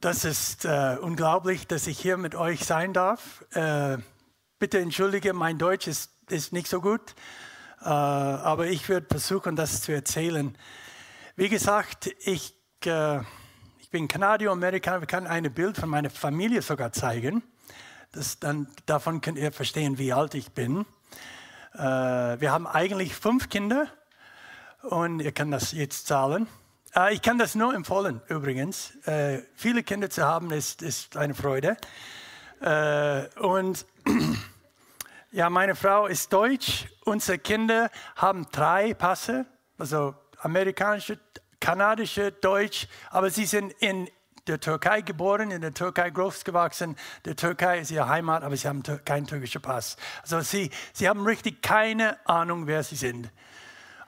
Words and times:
Das 0.00 0.24
ist 0.24 0.64
äh, 0.64 0.96
unglaublich, 0.98 1.66
dass 1.66 1.86
ich 1.86 1.98
hier 1.98 2.16
mit 2.16 2.34
euch 2.34 2.64
sein 2.64 2.94
darf. 2.94 3.44
Äh, 3.52 3.98
bitte 4.58 4.78
entschuldige, 4.78 5.34
mein 5.34 5.58
Deutsch 5.58 5.86
ist, 5.88 6.10
ist 6.30 6.54
nicht 6.54 6.68
so 6.68 6.80
gut, 6.80 7.14
äh, 7.82 7.84
aber 7.84 8.68
ich 8.68 8.88
werde 8.88 9.06
versuchen, 9.10 9.56
das 9.56 9.82
zu 9.82 9.92
erzählen. 9.92 10.56
Wie 11.36 11.50
gesagt, 11.50 12.10
ich, 12.20 12.54
äh, 12.86 13.18
ich 13.78 13.90
bin 13.90 14.08
Kanadier-Amerikaner. 14.08 15.00
Wir 15.00 15.06
können 15.06 15.26
ein 15.26 15.52
Bild 15.52 15.76
von 15.76 15.90
meiner 15.90 16.08
Familie 16.08 16.62
sogar 16.62 16.92
zeigen. 16.92 17.42
Das 18.12 18.38
dann, 18.38 18.68
davon 18.86 19.20
könnt 19.20 19.36
ihr 19.36 19.52
verstehen, 19.52 19.98
wie 19.98 20.14
alt 20.14 20.34
ich 20.34 20.52
bin. 20.52 20.86
Äh, 21.74 21.78
wir 21.78 22.52
haben 22.52 22.66
eigentlich 22.66 23.14
fünf 23.14 23.50
Kinder 23.50 23.86
und 24.80 25.20
ihr 25.20 25.32
könnt 25.32 25.52
das 25.52 25.72
jetzt 25.72 26.06
zahlen. 26.06 26.46
Äh, 26.94 27.14
ich 27.14 27.22
kann 27.22 27.38
das 27.38 27.54
nur 27.54 27.74
empfehlen, 27.74 28.20
übrigens. 28.28 28.96
Äh, 29.06 29.42
viele 29.54 29.82
Kinder 29.82 30.10
zu 30.10 30.24
haben, 30.24 30.50
ist, 30.50 30.82
ist 30.82 31.16
eine 31.16 31.34
Freude. 31.34 31.76
Äh, 32.60 33.26
und 33.38 33.86
ja, 35.30 35.50
meine 35.50 35.74
Frau 35.74 36.06
ist 36.06 36.32
deutsch. 36.32 36.86
Unsere 37.04 37.38
Kinder 37.38 37.90
haben 38.16 38.46
drei 38.52 38.94
Passe, 38.94 39.46
also 39.78 40.14
amerikanische, 40.38 41.18
kanadische, 41.60 42.32
deutsch, 42.32 42.88
aber 43.10 43.30
sie 43.30 43.44
sind 43.44 43.72
in 43.80 44.08
der 44.46 44.58
Türkei 44.58 45.02
geboren, 45.02 45.50
in 45.50 45.60
der 45.60 45.74
Türkei 45.74 46.10
großgewachsen. 46.10 46.96
Der 47.24 47.36
Türkei 47.36 47.80
ist 47.80 47.90
ihre 47.90 48.08
Heimat, 48.08 48.42
aber 48.42 48.56
sie 48.56 48.66
haben 48.66 48.82
keinen 49.04 49.26
türkischen 49.26 49.62
Pass. 49.62 49.96
Also 50.22 50.40
sie, 50.40 50.70
sie 50.92 51.08
haben 51.08 51.24
richtig 51.24 51.62
keine 51.62 52.16
Ahnung, 52.26 52.66
wer 52.66 52.82
sie 52.82 52.96
sind. 52.96 53.30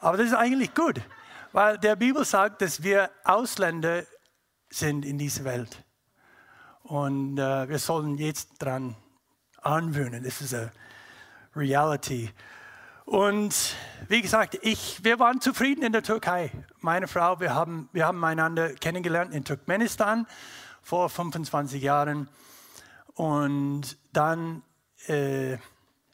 Aber 0.00 0.16
das 0.16 0.28
ist 0.28 0.34
eigentlich 0.34 0.74
gut. 0.74 1.00
Weil 1.52 1.76
der 1.78 1.96
Bibel 1.96 2.24
sagt, 2.24 2.62
dass 2.62 2.82
wir 2.82 3.10
Ausländer 3.24 4.04
sind 4.70 5.04
in 5.04 5.18
dieser 5.18 5.44
Welt. 5.44 5.84
Und 6.82 7.38
äh, 7.38 7.68
wir 7.68 7.78
sollen 7.78 8.16
jetzt 8.16 8.50
daran 8.58 8.96
anwöhnen. 9.60 10.24
Das 10.24 10.40
ist 10.40 10.54
eine 10.54 10.72
Reality. 11.54 12.30
Und 13.04 13.76
wie 14.08 14.22
gesagt, 14.22 14.58
ich, 14.62 15.04
wir 15.04 15.18
waren 15.18 15.40
zufrieden 15.40 15.82
in 15.82 15.92
der 15.92 16.02
Türkei. 16.02 16.50
Meine 16.80 17.06
Frau, 17.06 17.38
wir 17.38 17.54
haben, 17.54 17.90
wir 17.92 18.06
haben 18.06 18.24
einander 18.24 18.72
kennengelernt 18.74 19.34
in 19.34 19.44
Turkmenistan 19.44 20.26
vor 20.80 21.10
25 21.10 21.82
Jahren. 21.82 22.28
Und 23.14 23.98
dann, 24.12 24.62
äh, 25.06 25.58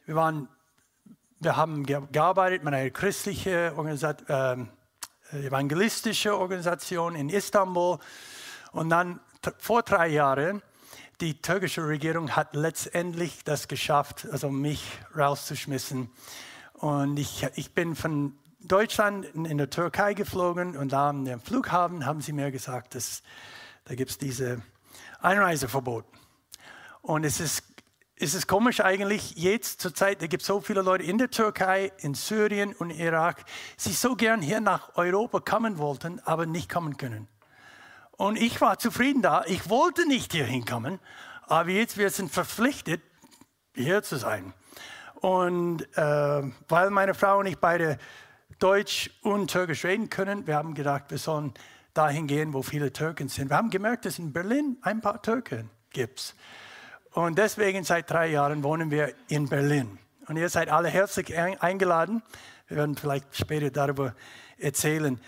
wir, 0.05 0.15
waren, 0.15 0.49
wir 1.39 1.55
haben 1.55 1.85
gearbeitet 1.85 2.63
mit 2.65 2.73
einer 2.73 2.89
christlichen 2.89 3.71
Organisation. 3.77 4.27
Äh, 4.27 4.78
evangelistische 5.33 6.37
Organisation 6.37 7.15
in 7.15 7.29
Istanbul. 7.29 7.99
Und 8.71 8.89
dann 8.89 9.19
vor 9.57 9.83
drei 9.83 10.07
Jahren, 10.07 10.61
die 11.21 11.41
türkische 11.41 11.87
Regierung 11.87 12.35
hat 12.35 12.55
letztendlich 12.55 13.43
das 13.43 13.67
geschafft, 13.67 14.27
also 14.31 14.49
mich 14.49 14.83
rauszuschmissen. 15.17 16.09
Und 16.73 17.17
ich, 17.17 17.45
ich 17.55 17.73
bin 17.73 17.95
von 17.95 18.37
Deutschland 18.61 19.25
in, 19.33 19.45
in 19.45 19.57
der 19.57 19.69
Türkei 19.69 20.13
geflogen 20.13 20.77
und 20.77 20.93
da 20.93 21.09
am 21.09 21.41
Flughafen 21.41 22.05
haben 22.05 22.21
sie 22.21 22.33
mir 22.33 22.51
gesagt, 22.51 22.95
dass 22.95 23.23
da 23.85 23.95
gibt 23.95 24.11
es 24.11 24.17
diese 24.17 24.61
Einreiseverbot. 25.21 26.05
Und 27.01 27.23
es 27.23 27.39
ist 27.39 27.63
ist 28.19 28.33
es 28.33 28.47
komisch 28.47 28.81
eigentlich, 28.81 29.35
jetzt 29.37 29.79
zur 29.79 29.95
Zeit, 29.95 30.21
da 30.21 30.27
gibt 30.27 30.41
es 30.41 30.47
so 30.47 30.59
viele 30.59 30.81
Leute 30.81 31.05
in 31.05 31.17
der 31.17 31.31
Türkei, 31.31 31.93
in 31.99 32.13
Syrien 32.13 32.73
und 32.73 32.89
Irak, 32.91 33.45
die 33.85 33.93
so 33.93 34.15
gern 34.15 34.41
hier 34.41 34.59
nach 34.59 34.95
Europa 34.95 35.39
kommen 35.39 35.77
wollten, 35.77 36.19
aber 36.25 36.45
nicht 36.45 36.69
kommen 36.69 36.97
können. 36.97 37.29
Und 38.11 38.35
ich 38.35 38.59
war 38.59 38.77
zufrieden 38.77 39.21
da. 39.21 39.45
Ich 39.47 39.69
wollte 39.69 40.05
nicht 40.05 40.33
hier 40.33 40.43
hinkommen, 40.43 40.99
aber 41.43 41.69
jetzt 41.69 41.97
wir 41.97 42.09
sind 42.09 42.29
verpflichtet, 42.29 43.01
hier 43.73 44.03
zu 44.03 44.17
sein. 44.17 44.53
Und 45.21 45.83
äh, 45.97 46.43
weil 46.67 46.89
meine 46.89 47.13
Frau 47.13 47.39
und 47.39 47.45
ich 47.45 47.57
beide 47.57 47.97
Deutsch 48.59 49.11
und 49.21 49.49
Türkisch 49.49 49.85
reden 49.85 50.09
können, 50.09 50.45
wir 50.45 50.57
haben 50.57 50.73
gedacht, 50.73 51.05
wir 51.07 51.17
sollen 51.17 51.53
dahin 51.93 52.27
gehen, 52.27 52.53
wo 52.53 52.63
viele 52.63 52.91
Türken 52.91 53.29
sind. 53.29 53.49
Wir 53.49 53.55
haben 53.55 53.69
gemerkt, 53.69 54.03
dass 54.03 54.19
in 54.19 54.33
Berlin 54.33 54.77
ein 54.81 54.99
paar 54.99 55.21
Türken 55.21 55.69
gibt. 55.91 56.35
Und 57.11 57.37
deswegen 57.37 57.83
seit 57.83 58.09
drei 58.09 58.27
Jahren 58.27 58.63
wohnen 58.63 58.91
wir 58.91 59.13
in 59.27 59.49
Berlin. 59.49 59.97
Und 60.27 60.37
ihr 60.37 60.49
seid 60.49 60.69
alle 60.69 60.89
herzlich 60.89 61.35
eingeladen. 61.37 62.21
Wir 62.67 62.77
werden 62.77 62.95
vielleicht 62.95 63.35
später 63.35 63.71
darüber 63.71 64.13
erzählen. 64.59 65.19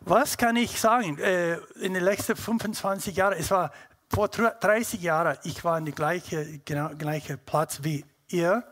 Was 0.00 0.36
kann 0.36 0.56
ich 0.56 0.78
sagen? 0.78 1.18
Äh, 1.18 1.54
in 1.80 1.94
den 1.94 2.04
letzten 2.04 2.36
25 2.36 3.16
Jahren, 3.16 3.34
es 3.38 3.50
war 3.50 3.72
vor 4.10 4.28
30 4.28 5.00
Jahren, 5.00 5.38
ich 5.44 5.64
war 5.64 5.76
an 5.76 5.86
dem 5.86 5.94
gleichen 5.94 6.60
genau, 6.66 6.90
gleiche 6.90 7.38
Platz 7.38 7.80
wie 7.82 8.04
ihr. 8.28 8.62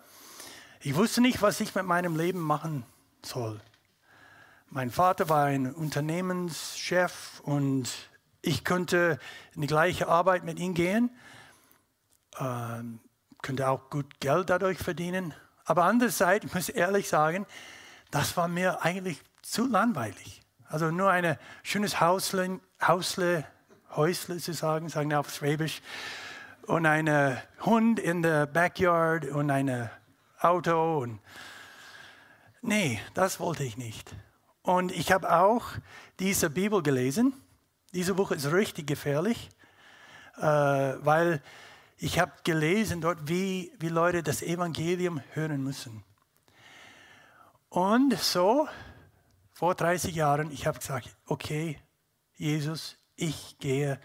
Ich 0.81 0.95
wusste 0.97 1.23
nicht, 1.23 1.41
was 1.41 1.61
ich 1.61 1.75
mit 1.75 1.87
meinem 1.87 2.17
Leben 2.17 2.41
machen 2.41 2.85
soll. 3.23 3.59
Mein 4.69 4.91
Vater 4.91 5.31
war 5.31 5.47
ein 5.47 5.73
Unternehmenschef 5.73 7.41
und 7.43 7.89
ich 8.43 8.65
konnte 8.65 9.19
in 9.55 9.63
die 9.63 9.67
gleiche 9.67 10.09
Arbeit 10.09 10.45
mit 10.45 10.59
ihm 10.59 10.75
gehen 10.75 11.11
ähm, 12.39 13.01
könnte 13.43 13.69
auch 13.69 13.91
gut 13.91 14.21
Geld 14.21 14.51
dadurch 14.51 14.79
verdienen. 14.79 15.35
Aber 15.65 15.85
andererseits, 15.85 16.45
ich 16.47 16.55
muss 16.55 16.69
ehrlich 16.69 17.09
sagen, 17.09 17.47
das 18.11 18.37
war 18.37 18.49
mir 18.49 18.83
eigentlich 18.83 19.23
zu 19.43 19.67
langweilig. 19.67 20.43
Also 20.69 20.91
nur 20.91 21.11
ein 21.11 21.37
schönes 21.63 22.01
Hausle, 22.01 22.61
Hausle, 22.81 23.45
Häusle 23.97 24.39
zu 24.39 24.53
sagen, 24.53 24.89
sagen 24.89 25.11
wir 25.11 25.21
auf 25.21 25.35
Schwäbisch, 25.35 25.83
und 26.67 26.87
ein 26.87 27.37
Hund 27.63 27.99
in 27.99 28.23
der 28.23 28.47
Backyard 28.47 29.27
und 29.27 29.51
ein 29.51 29.91
Auto. 30.39 30.99
Und 30.99 31.19
nee, 32.63 33.01
das 33.15 33.41
wollte 33.41 33.65
ich 33.65 33.77
nicht. 33.77 34.15
Und 34.63 34.93
ich 34.93 35.11
habe 35.11 35.33
auch 35.33 35.65
diese 36.21 36.49
Bibel 36.49 36.83
gelesen. 36.83 37.33
Diese 37.93 38.15
Buch 38.15 38.31
ist 38.31 38.53
richtig 38.53 38.87
gefährlich, 38.87 39.49
äh, 40.37 40.43
weil 40.43 41.43
ich 42.03 42.19
habe 42.19 42.33
gelesen 42.45 43.03
dort, 43.03 43.29
wie, 43.29 43.73
wie 43.79 43.91
Leute 43.91 44.23
das 44.23 44.41
Evangelium 44.41 45.21
hören 45.35 45.63
müssen. 45.63 46.03
Und 47.69 48.19
so, 48.19 48.67
vor 49.53 49.75
30 49.75 50.15
Jahren, 50.15 50.51
ich 50.51 50.67
habe 50.67 50.79
gesagt, 50.79 51.15
okay, 51.27 51.79
Jesus, 52.37 52.97
ich 53.17 53.59
gehe 53.59 54.01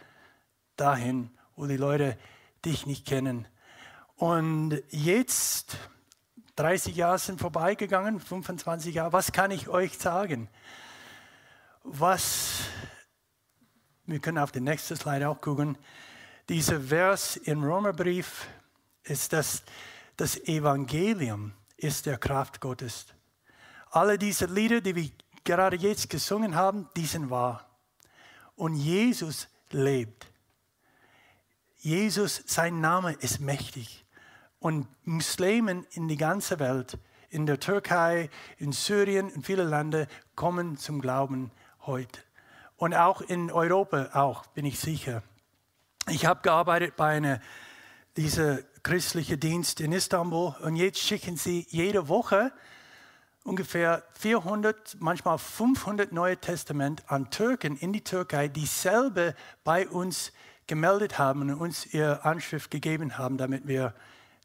dahin, 0.75 1.31
wo 1.55 1.67
die 1.67 1.77
Leute 1.77 2.17
dich 2.65 2.85
nicht 2.85 3.07
kennen. 3.07 3.47
Und 4.17 4.83
jetzt, 4.89 5.77
30 6.57 6.97
Jahre 6.97 7.17
sind 7.17 7.39
vorbeigegangen, 7.39 8.19
25 8.19 8.95
Jahre, 8.95 9.13
was 9.13 9.31
kann 9.31 9.51
ich 9.51 9.69
euch 9.69 9.97
sagen? 9.97 10.49
Was, 11.83 12.65
wir 14.05 14.19
können 14.19 14.39
auf 14.39 14.51
den 14.51 14.65
nächsten 14.65 14.97
Slide 14.97 15.29
auch 15.29 15.39
gucken, 15.39 15.77
dieser 16.49 16.79
Vers 16.79 17.37
im 17.37 17.63
Römerbrief 17.63 18.47
ist, 19.03 19.33
dass 19.33 19.63
das 20.17 20.37
Evangelium 20.45 21.53
ist 21.77 22.05
der 22.05 22.17
Kraft 22.17 22.61
Gottes. 22.61 23.07
Alle 23.91 24.17
diese 24.17 24.45
Lieder, 24.45 24.81
die 24.81 24.95
wir 24.95 25.09
gerade 25.43 25.77
jetzt 25.77 26.09
gesungen 26.09 26.55
haben, 26.55 26.89
die 26.95 27.05
sind 27.05 27.29
wahr. 27.29 27.69
Und 28.55 28.75
Jesus 28.75 29.47
lebt. 29.71 30.27
Jesus, 31.77 32.41
sein 32.45 32.81
Name 32.81 33.13
ist 33.13 33.39
mächtig. 33.39 34.05
Und 34.59 34.87
Muslimen 35.03 35.85
in 35.91 36.07
die 36.07 36.17
ganze 36.17 36.59
Welt, 36.59 36.97
in 37.29 37.45
der 37.45 37.59
Türkei, 37.59 38.29
in 38.57 38.71
Syrien, 38.71 39.29
in 39.29 39.43
viele 39.43 39.63
Länder, 39.63 40.07
kommen 40.35 40.77
zum 40.77 41.01
Glauben 41.01 41.51
heute. 41.81 42.19
Und 42.77 42.93
auch 42.93 43.21
in 43.21 43.51
Europa 43.51 44.09
auch, 44.13 44.45
bin 44.47 44.65
ich 44.65 44.79
sicher. 44.79 45.21
Ich 46.07 46.27
habe 46.27 46.41
gearbeitet 46.43 46.95
bei 46.95 47.15
einer 47.17 47.39
dieser 48.15 48.59
christlichen 48.83 49.39
Dienst 49.39 49.81
in 49.81 49.91
Istanbul 49.91 50.55
und 50.61 50.75
jetzt 50.75 50.99
schicken 50.99 51.35
sie 51.35 51.65
jede 51.69 52.07
Woche 52.07 52.53
ungefähr 53.43 54.03
400, 54.13 54.97
manchmal 54.99 55.39
500 55.39 56.11
Neue 56.11 56.37
Testament 56.37 57.03
an 57.07 57.31
Türken 57.31 57.75
in 57.75 57.91
die 57.91 58.03
Türkei, 58.03 58.47
die 58.47 58.67
selber 58.67 59.33
bei 59.63 59.87
uns 59.87 60.31
gemeldet 60.67 61.17
haben 61.17 61.41
und 61.41 61.53
uns 61.55 61.87
ihre 61.87 62.23
Anschrift 62.23 62.69
gegeben 62.69 63.17
haben, 63.17 63.37
damit 63.37 63.67
wir 63.67 63.95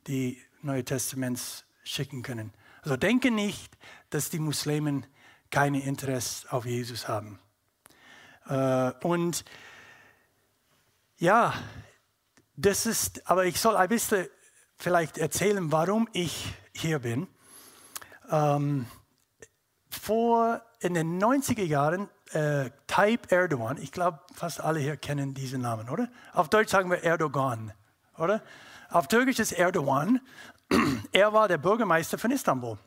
die 0.06 0.40
Neue 0.62 0.84
Testaments 0.84 1.64
schicken 1.84 2.22
können. 2.22 2.54
Also 2.82 2.96
denke 2.96 3.30
nicht, 3.30 3.76
dass 4.08 4.30
die 4.30 4.38
Muslimen 4.38 5.04
keine 5.50 5.82
Interesse 5.82 6.50
auf 6.50 6.64
Jesus 6.64 7.06
haben. 7.06 7.38
Äh, 8.46 8.92
und 9.02 9.44
ja, 11.20 11.52
das 12.56 12.86
ist, 12.86 13.30
aber 13.30 13.44
ich 13.44 13.60
soll 13.60 13.76
ein 13.76 13.88
bisschen 13.90 14.26
vielleicht 14.76 15.18
erzählen, 15.18 15.70
warum 15.70 16.08
ich 16.14 16.54
hier 16.74 16.98
bin. 16.98 17.28
Ähm, 18.30 18.86
vor 19.90 20.62
in 20.80 20.94
den 20.94 21.22
90er 21.22 21.62
Jahren 21.62 22.08
äh, 22.32 22.70
Tayyip 22.86 23.30
Erdogan, 23.30 23.76
ich 23.76 23.92
glaube, 23.92 24.20
fast 24.34 24.60
alle 24.60 24.80
hier 24.80 24.96
kennen 24.96 25.34
diesen 25.34 25.60
Namen, 25.60 25.90
oder? 25.90 26.08
Auf 26.32 26.48
Deutsch 26.48 26.70
sagen 26.70 26.90
wir 26.90 27.04
Erdogan, 27.04 27.74
oder? 28.16 28.42
Auf 28.88 29.06
Türkisch 29.06 29.38
ist 29.38 29.52
Erdogan. 29.52 30.20
Er 31.12 31.32
war 31.32 31.48
der 31.48 31.58
Bürgermeister 31.58 32.16
von 32.16 32.30
Istanbul. 32.30 32.78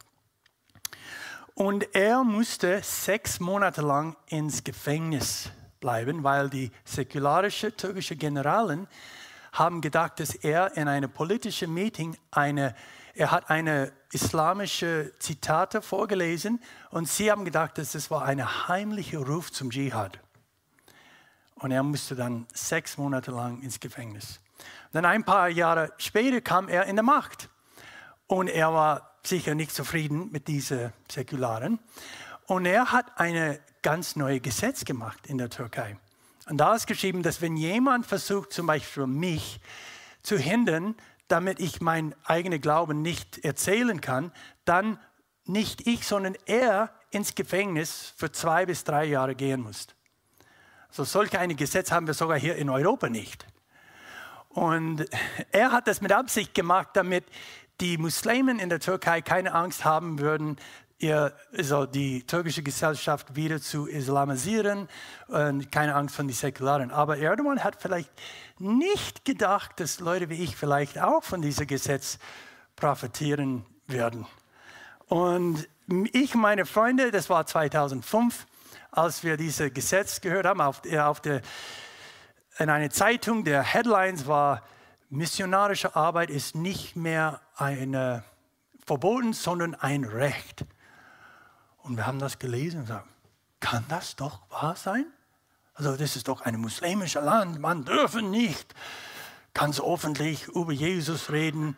Und 1.53 1.93
er 1.93 2.23
musste 2.23 2.81
sechs 2.81 3.39
Monate 3.39 3.81
lang 3.81 4.15
ins 4.27 4.63
Gefängnis 4.63 5.51
bleiben, 5.83 6.23
weil 6.23 6.49
die 6.49 6.71
säkularische 6.85 7.75
türkische 7.75 8.15
Generalen 8.15 8.87
haben 9.51 9.81
gedacht, 9.81 10.21
dass 10.21 10.33
er 10.33 10.77
in 10.77 10.87
einem 10.87 11.11
politischen 11.11 11.73
Meeting 11.73 12.17
eine, 12.31 12.73
er 13.13 13.31
hat 13.31 13.49
eine 13.49 13.91
islamische 14.13 15.11
Zitate 15.19 15.81
vorgelesen 15.81 16.61
und 16.89 17.09
sie 17.09 17.29
haben 17.29 17.43
gedacht, 17.43 17.77
dass 17.77 17.91
das 17.91 18.09
war 18.09 18.23
ein 18.23 18.67
heimlicher 18.69 19.19
Ruf 19.19 19.51
zum 19.51 19.71
Dschihad. 19.71 20.19
Und 21.55 21.71
er 21.71 21.83
musste 21.83 22.15
dann 22.15 22.47
sechs 22.53 22.97
Monate 22.97 23.31
lang 23.31 23.61
ins 23.61 23.81
Gefängnis. 23.81 24.39
Dann 24.93 25.03
ein 25.03 25.25
paar 25.25 25.49
Jahre 25.49 25.91
später 25.97 26.39
kam 26.39 26.69
er 26.69 26.85
in 26.85 26.95
die 26.95 27.03
Macht 27.03 27.49
und 28.27 28.47
er 28.47 28.73
war 28.73 29.17
sicher 29.21 29.53
nicht 29.53 29.75
zufrieden 29.75 30.31
mit 30.31 30.47
diesen 30.47 30.93
Säkularen. 31.11 31.79
Und 32.47 32.65
er 32.65 32.93
hat 32.93 33.19
ein 33.19 33.59
ganz 33.83 34.15
neues 34.15 34.41
Gesetz 34.41 34.83
gemacht 34.85 35.27
in 35.27 35.37
der 35.37 35.49
Türkei. 35.49 35.97
Und 36.49 36.57
da 36.57 36.75
ist 36.75 36.87
geschrieben, 36.87 37.23
dass 37.23 37.41
wenn 37.41 37.55
jemand 37.55 38.05
versucht, 38.05 38.51
zum 38.51 38.65
Beispiel 38.65 39.07
mich 39.07 39.59
zu 40.23 40.37
hindern, 40.37 40.95
damit 41.27 41.59
ich 41.59 41.81
mein 41.81 42.15
eigenes 42.25 42.61
Glauben 42.61 43.01
nicht 43.01 43.45
erzählen 43.45 44.01
kann, 44.01 44.31
dann 44.65 44.99
nicht 45.45 45.87
ich, 45.87 46.05
sondern 46.05 46.35
er 46.45 46.89
ins 47.11 47.35
Gefängnis 47.35 48.13
für 48.17 48.31
zwei 48.31 48.65
bis 48.65 48.83
drei 48.83 49.05
Jahre 49.05 49.35
gehen 49.35 49.61
muss. 49.61 49.87
So 50.89 51.03
solch 51.03 51.37
ein 51.37 51.55
Gesetz 51.55 51.91
haben 51.91 52.07
wir 52.07 52.13
sogar 52.13 52.37
hier 52.37 52.55
in 52.55 52.69
Europa 52.69 53.09
nicht. 53.09 53.45
Und 54.49 55.05
er 55.51 55.71
hat 55.71 55.87
das 55.87 56.01
mit 56.01 56.11
Absicht 56.11 56.53
gemacht, 56.53 56.89
damit 56.93 57.25
die 57.81 57.97
Muslimen 57.97 58.59
in 58.59 58.69
der 58.69 58.79
Türkei 58.79 59.21
keine 59.21 59.53
Angst 59.53 59.83
haben 59.83 60.19
würden, 60.19 60.57
ihr, 61.03 61.33
also 61.55 61.85
die 61.85 62.25
türkische 62.25 62.63
Gesellschaft 62.63 63.35
wieder 63.35 63.61
zu 63.61 63.85
islamisieren 63.85 64.87
und 65.27 65.71
keine 65.71 65.95
Angst 65.95 66.15
von 66.15 66.27
den 66.27 66.35
Säkularen. 66.35 66.91
Aber 66.91 67.17
Erdogan 67.17 67.63
hat 67.63 67.81
vielleicht 67.81 68.09
nicht 68.57 69.25
gedacht, 69.25 69.79
dass 69.79 69.99
Leute 69.99 70.29
wie 70.29 70.43
ich 70.43 70.55
vielleicht 70.55 70.99
auch 70.99 71.23
von 71.23 71.41
diesem 71.41 71.67
Gesetz 71.67 72.17
profitieren 72.75 73.65
werden. 73.85 74.25
Und 75.07 75.67
ich, 76.13 76.33
meine 76.33 76.65
Freunde, 76.65 77.11
das 77.11 77.29
war 77.29 77.45
2005, 77.45 78.47
als 78.89 79.23
wir 79.23 79.37
dieses 79.37 79.73
Gesetz 79.73 80.21
gehört 80.21 80.45
haben, 80.45 80.61
auf, 80.61 80.81
auf 80.97 81.19
der, 81.19 81.41
in 82.57 82.69
einer 82.69 82.89
Zeitung, 82.89 83.43
der 83.43 83.61
Headlines 83.61 84.27
war, 84.27 84.63
missionarische 85.09 85.95
Arbeit 85.95 86.29
ist 86.29 86.55
nicht 86.55 86.95
mehr 86.95 87.41
eine 87.55 88.23
verboten, 88.85 89.33
sondern 89.33 89.75
ein 89.75 90.03
Recht. 90.03 90.65
Und 91.83 91.97
wir 91.97 92.07
haben 92.07 92.19
das 92.19 92.39
gelesen 92.39 92.79
und 92.79 92.85
gesagt, 92.87 93.07
kann 93.59 93.85
das 93.89 94.15
doch 94.15 94.39
wahr 94.49 94.75
sein? 94.75 95.05
Also 95.73 95.95
das 95.95 96.15
ist 96.15 96.27
doch 96.27 96.41
ein 96.41 96.59
muslimisches 96.59 97.23
Land, 97.23 97.59
man 97.59 97.83
dürfe 97.83 98.21
nicht 98.21 98.73
ganz 99.53 99.79
öffentlich 99.79 100.47
über 100.47 100.71
Jesus 100.71 101.31
reden, 101.31 101.77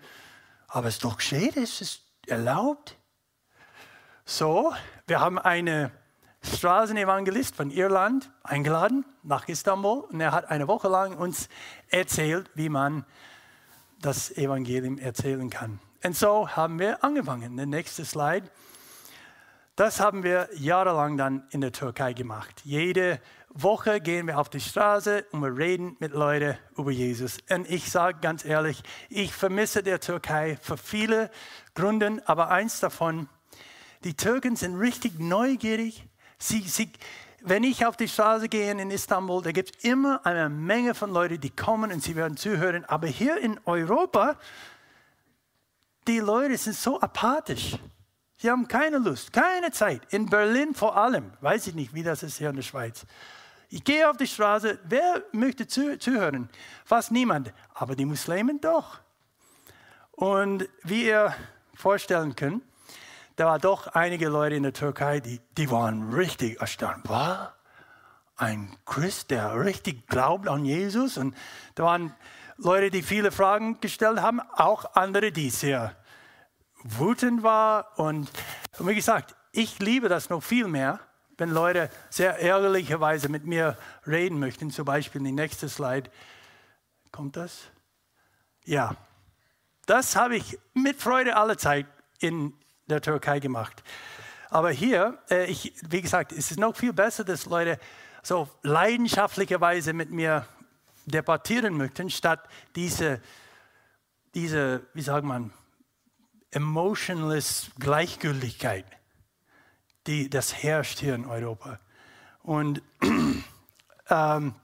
aber 0.68 0.88
es 0.88 0.96
ist 0.96 1.04
doch 1.04 1.18
geschehen, 1.18 1.54
es 1.56 1.82
ist 1.82 2.02
erlaubt. 2.28 2.98
So, 4.26 4.74
wir 5.08 5.20
haben 5.20 5.40
einen 5.40 5.92
Straßenevangelist 6.44 7.56
von 7.56 7.72
Irland 7.72 8.32
eingeladen 8.44 9.06
nach 9.24 9.48
Istanbul 9.48 10.00
und 10.02 10.20
er 10.20 10.32
hat 10.32 10.50
eine 10.50 10.68
Woche 10.68 10.88
lang 10.88 11.18
uns 11.18 11.50
erzählt, 11.90 12.50
wie 12.54 12.70
man 12.70 13.06
das 14.00 14.32
Evangelium 14.32 14.98
erzählen 14.98 15.50
kann. 15.50 15.80
Und 16.04 16.16
so 16.16 16.50
haben 16.50 16.80
wir 16.80 17.04
angefangen. 17.04 17.58
Der 17.58 17.66
nächste 17.66 18.06
Slide. 18.06 18.50
Das 19.76 20.00
haben 20.00 20.24
wir 20.24 20.48
jahrelang 20.54 21.18
dann 21.18 21.44
in 21.50 21.60
der 21.60 21.74
Türkei 21.74 22.14
gemacht. 22.14 22.62
Jede 22.64 23.20
Woche 23.50 24.00
gehen 24.00 24.26
wir 24.26 24.40
auf 24.40 24.48
die 24.48 24.62
Straße 24.62 25.26
und 25.32 25.42
wir 25.42 25.58
reden 25.58 25.98
mit 26.00 26.14
Leuten 26.14 26.58
über 26.78 26.92
Jesus. 26.92 27.40
Und 27.50 27.70
ich 27.70 27.92
sage 27.92 28.20
ganz 28.22 28.46
ehrlich, 28.46 28.82
ich 29.10 29.34
vermisse 29.34 29.84
der 29.84 30.00
Türkei 30.00 30.58
für 30.62 30.78
viele 30.78 31.30
Gründe, 31.74 32.24
aber 32.26 32.52
eins 32.52 32.80
davon, 32.80 33.28
die 34.06 34.14
Türken 34.14 34.56
sind 34.56 34.78
richtig 34.78 35.20
neugierig. 35.20 36.08
Sie, 36.38 36.62
sie, 36.62 36.90
wenn 37.42 37.66
ich 37.66 37.86
auf 37.86 37.98
die 37.98 38.08
Straße 38.08 38.48
gehe 38.48 38.72
in 38.72 38.92
Istanbul, 38.92 39.42
da 39.42 39.52
gibt 39.52 39.76
es 39.76 39.84
immer 39.84 40.26
eine 40.26 40.48
Menge 40.48 40.96
von 40.96 41.12
Leuten, 41.12 41.42
die 41.42 41.50
kommen 41.50 41.92
und 41.92 42.02
sie 42.02 42.16
werden 42.16 42.38
zuhören. 42.38 42.86
Aber 42.86 43.08
hier 43.08 43.38
in 43.40 43.60
Europa, 43.66 44.38
die 46.08 46.20
Leute 46.20 46.58
sind 46.58 46.78
so 46.78 47.02
apathisch. 47.02 47.78
Sie 48.38 48.50
haben 48.50 48.68
keine 48.68 48.98
Lust, 48.98 49.32
keine 49.32 49.72
Zeit. 49.72 50.02
In 50.12 50.26
Berlin 50.26 50.74
vor 50.74 50.98
allem, 50.98 51.32
weiß 51.42 51.68
ich 51.68 51.76
nicht, 51.76 51.94
wie 51.94 52.04
das 52.04 52.24
ist 52.24 52.38
hier 52.38 52.50
in 52.50 52.58
der 52.58 52.64
Schweiz. 52.64 53.06
Ich 53.70 53.84
gehe 53.84 54.10
auf 54.10 54.18
die 54.18 54.28
Straße, 54.28 54.80
wer 54.84 55.24
möchte 55.32 55.68
zu, 55.68 55.98
zuhören? 55.98 56.50
Fast 56.84 57.12
niemand, 57.12 57.54
aber 57.74 57.96
die 57.96 58.06
Muslimen 58.06 58.60
doch. 58.62 59.00
Und 60.12 60.70
wie 60.84 61.08
ihr 61.08 61.34
vorstellen 61.74 62.36
könnt, 62.36 62.64
da 63.36 63.48
waren 63.48 63.62
doch 63.62 63.88
einige 63.88 64.30
Leute 64.30 64.56
in 64.56 64.64
der 64.64 64.74
Türkei, 64.74 65.20
die, 65.20 65.42
die 65.58 65.70
waren 65.70 66.14
richtig 66.14 66.62
erstaunt. 66.62 67.02
Was? 67.06 67.50
Ein 68.38 68.76
Christ, 68.86 69.32
der 69.32 69.60
richtig 69.64 70.08
glaubt 70.08 70.48
an 70.48 70.66
Jesus? 70.66 71.18
Und 71.18 71.36
da 71.76 71.84
waren 71.84 72.14
Leute, 72.58 72.92
die 72.92 73.02
viele 73.02 73.32
Fragen 73.32 73.80
gestellt 73.82 74.22
haben, 74.22 74.40
auch 74.40 74.96
andere, 74.96 75.32
die 75.32 75.50
sehr 75.50 75.96
wütend 76.86 77.44
waren. 77.44 77.84
Und, 77.98 78.30
und 78.78 78.88
wie 78.88 78.96
gesagt, 78.96 79.36
ich 79.52 79.80
liebe 79.80 80.10
das 80.10 80.30
noch 80.30 80.42
viel 80.42 80.68
mehr, 80.68 81.00
wenn 81.38 81.50
Leute 81.50 81.90
sehr 82.10 82.40
ärgerlicherweise 82.40 83.30
mit 83.30 83.46
mir 83.46 83.78
reden 84.08 84.40
möchten. 84.40 84.72
Zum 84.72 84.86
Beispiel 84.86 85.22
die 85.22 85.32
nächste 85.32 85.68
Slide. 85.68 86.10
Kommt 87.12 87.36
das? 87.36 87.64
Ja. 88.64 88.96
Das 89.86 90.16
habe 90.16 90.36
ich 90.38 90.58
mit 90.74 91.02
Freude 91.02 91.36
alle 91.36 91.58
Zeit 91.58 91.86
in 92.20 92.54
der 92.88 93.02
Türkei 93.02 93.40
gemacht. 93.40 93.84
Aber 94.50 94.72
hier, 94.72 95.20
äh, 95.30 95.46
ich, 95.46 95.74
wie 95.90 96.02
gesagt, 96.02 96.32
es 96.32 96.52
ist 96.52 96.60
noch 96.60 96.76
viel 96.76 96.94
besser, 96.94 97.24
dass 97.24 97.46
Leute 97.46 97.80
so 98.24 98.50
leidenschaftlicherweise 98.64 99.94
mit 99.94 100.12
mir 100.12 100.48
debattieren 101.06 101.78
möchten, 101.78 102.10
statt 102.10 102.48
diese, 102.76 103.22
diese 104.34 104.82
wie 104.94 105.02
sagt 105.02 105.24
man, 105.24 105.54
emotionless 106.56 107.70
Gleichgültigkeit, 107.80 108.86
die 110.08 110.30
das 110.30 110.64
herrscht 110.64 111.00
hier 111.00 111.14
in 111.14 111.26
Europa. 111.26 111.80
Und 112.44 112.82
ähm, 114.10 114.56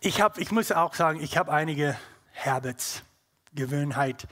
ich, 0.00 0.20
hab, 0.20 0.38
ich 0.38 0.50
muss 0.52 0.70
auch 0.70 0.94
sagen, 0.94 1.22
ich 1.22 1.38
habe 1.38 1.50
einige 1.50 1.96
Habits, 2.34 3.02
Gewöhnheit. 3.54 4.26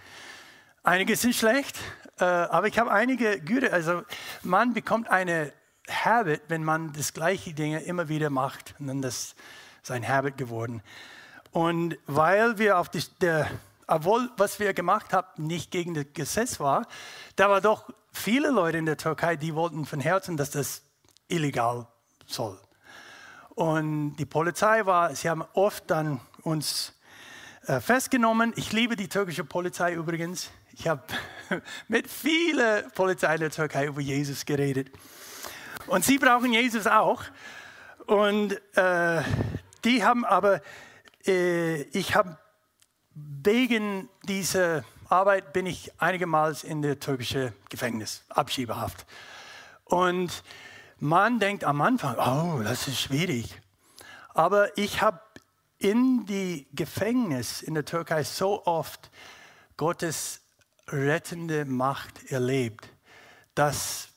Einige 0.83 1.17
sind 1.17 1.35
schlecht, 1.35 1.79
äh, 2.19 2.25
aber 2.25 2.67
ich 2.67 2.79
habe 2.79 2.91
einige 2.91 3.41
gute. 3.41 3.73
Also 3.73 4.03
man 4.43 4.75
bekommt 4.75 5.09
eine 5.09 5.53
Habit, 5.89 6.43
wenn 6.49 6.63
man 6.63 6.93
das 6.93 7.15
gleiche 7.15 7.55
Dinge 7.55 7.81
immer 7.81 8.09
wieder 8.09 8.29
macht. 8.29 8.75
Und 8.79 8.89
dann 8.89 9.01
das 9.01 9.35
sein 9.83 10.07
Habit 10.07 10.37
geworden. 10.37 10.83
Und 11.53 11.97
weil 12.07 12.59
wir 12.59 12.79
auf 12.79 12.89
die, 12.89 13.03
der, 13.21 13.49
obwohl 13.87 14.31
was 14.37 14.59
wir 14.59 14.75
gemacht 14.75 15.13
haben 15.13 15.29
nicht 15.37 15.71
gegen 15.71 15.95
das 15.95 16.07
Gesetz 16.15 16.61
war, 16.61 16.87
da 17.37 17.49
war 17.51 17.61
doch 17.61 17.89
viele 18.13 18.51
Leute 18.51 18.79
in 18.79 18.87
der 18.87 18.97
Türkei, 18.97 19.37
die 19.37 19.55
wollten 19.55 19.87
von 19.87 20.01
Herzen, 20.01 20.37
dass 20.37 20.51
das 20.51 20.83
illegal 21.29 21.87
soll. 22.27 22.59
Und 23.55 24.17
die 24.17 24.27
Polizei 24.27 24.87
war, 24.87 25.15
sie 25.15 25.29
haben 25.29 25.45
oft 25.53 25.91
dann 25.91 26.21
uns 26.43 26.95
äh, 27.67 27.81
festgenommen. 27.81 28.53
Ich 28.57 28.73
liebe 28.73 28.97
die 28.97 29.09
türkische 29.09 29.45
Polizei 29.45 29.95
übrigens. 29.95 30.51
Ich 30.73 30.89
habe 30.89 31.03
mit 31.89 32.09
vielen 32.09 32.91
Polizei 32.93 33.35
in 33.35 33.41
der 33.41 33.51
Türkei 33.51 33.87
über 33.87 34.01
Jesus 34.01 34.47
geredet. 34.47 34.91
Und 35.87 36.05
sie 36.05 36.19
brauchen 36.19 36.53
Jesus 36.53 36.87
auch. 36.87 37.23
Und 38.07 38.53
äh, 38.77 39.23
die 39.85 40.05
haben 40.05 40.25
aber, 40.25 40.61
äh, 41.27 41.83
ich 41.97 42.15
habe 42.15 42.39
wegen 43.15 44.09
dieser 44.25 44.85
Arbeit 45.09 45.53
bin 45.53 45.67
ich 45.67 45.93
einigemals 46.01 46.65
in 46.65 46.83
der 46.83 46.99
türkischen 46.99 47.53
Gefängnis, 47.69 48.25
Abschiebehaft. 48.29 49.07
Und 49.85 50.43
man 50.99 51.39
denkt 51.39 51.65
am 51.65 51.81
Anfang, 51.81 52.17
oh, 52.17 52.63
das 52.63 52.89
ist 52.89 53.01
schwierig. 53.01 53.61
Aber 54.31 54.77
ich 54.79 55.03
habe 55.03 55.21
in 55.79 56.25
die 56.27 56.67
Gefängnis 56.73 57.61
in 57.61 57.75
der 57.75 57.85
Türkei 57.85 58.23
so 58.23 58.65
oft 58.65 59.11
Gottes 59.77 60.41
rettende 60.89 61.65
Macht 61.65 62.31
erlebt, 62.31 62.89
dass 63.55 64.09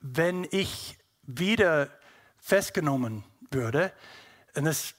wenn 0.00 0.46
ich 0.50 0.98
wieder 1.22 1.90
festgenommen 2.38 3.24
würde. 3.50 3.92
Und 4.54 4.64
das, 4.64 4.94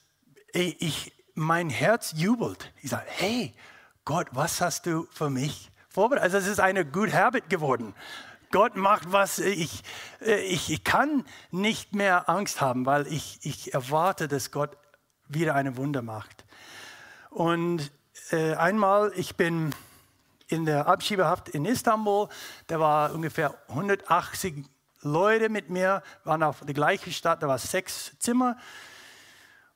ich, 0.52 1.14
mein 1.36 1.70
Herz 1.70 2.14
jubelt. 2.16 2.72
Ich 2.82 2.90
sage, 2.90 3.06
hey, 3.08 3.54
Gott, 4.06 4.28
was 4.32 4.62
hast 4.62 4.86
du 4.86 5.08
für 5.12 5.30
mich 5.30 5.70
vorbereitet? 5.90 6.34
Also 6.34 6.38
es 6.38 6.48
ist 6.48 6.60
eine 6.60 6.86
Good 6.86 7.14
Habit 7.14 7.50
geworden. 7.50 7.94
Gott 8.52 8.78
macht 8.78 9.12
was, 9.12 9.40
ich, 9.40 9.84
ich, 10.22 10.72
ich 10.72 10.84
kann 10.84 11.26
nicht 11.52 11.94
mehr 11.94 12.30
Angst 12.30 12.62
haben, 12.62 12.86
weil 12.86 13.06
ich, 13.08 13.40
ich 13.42 13.74
erwarte, 13.74 14.28
dass 14.28 14.52
Gott 14.52 14.78
wieder 15.28 15.56
eine 15.56 15.76
Wunder 15.76 16.02
macht. 16.02 16.46
Und 17.30 17.92
äh, 18.32 18.54
einmal, 18.54 19.12
ich 19.16 19.36
bin 19.36 19.76
in 20.48 20.66
der 20.66 20.88
Abschiebehaft 20.88 21.50
in 21.50 21.66
Istanbul, 21.66 22.30
da 22.68 22.80
war 22.80 23.14
ungefähr 23.14 23.56
180 23.70 24.64
Leute 25.02 25.50
mit 25.50 25.70
mir, 25.70 26.02
waren 26.24 26.44
auf 26.44 26.62
der 26.62 26.74
gleichen 26.74 27.12
Stadt, 27.12 27.44
da 27.44 27.48
waren 27.48 27.60
sechs 27.60 28.18
Zimmer 28.20 28.58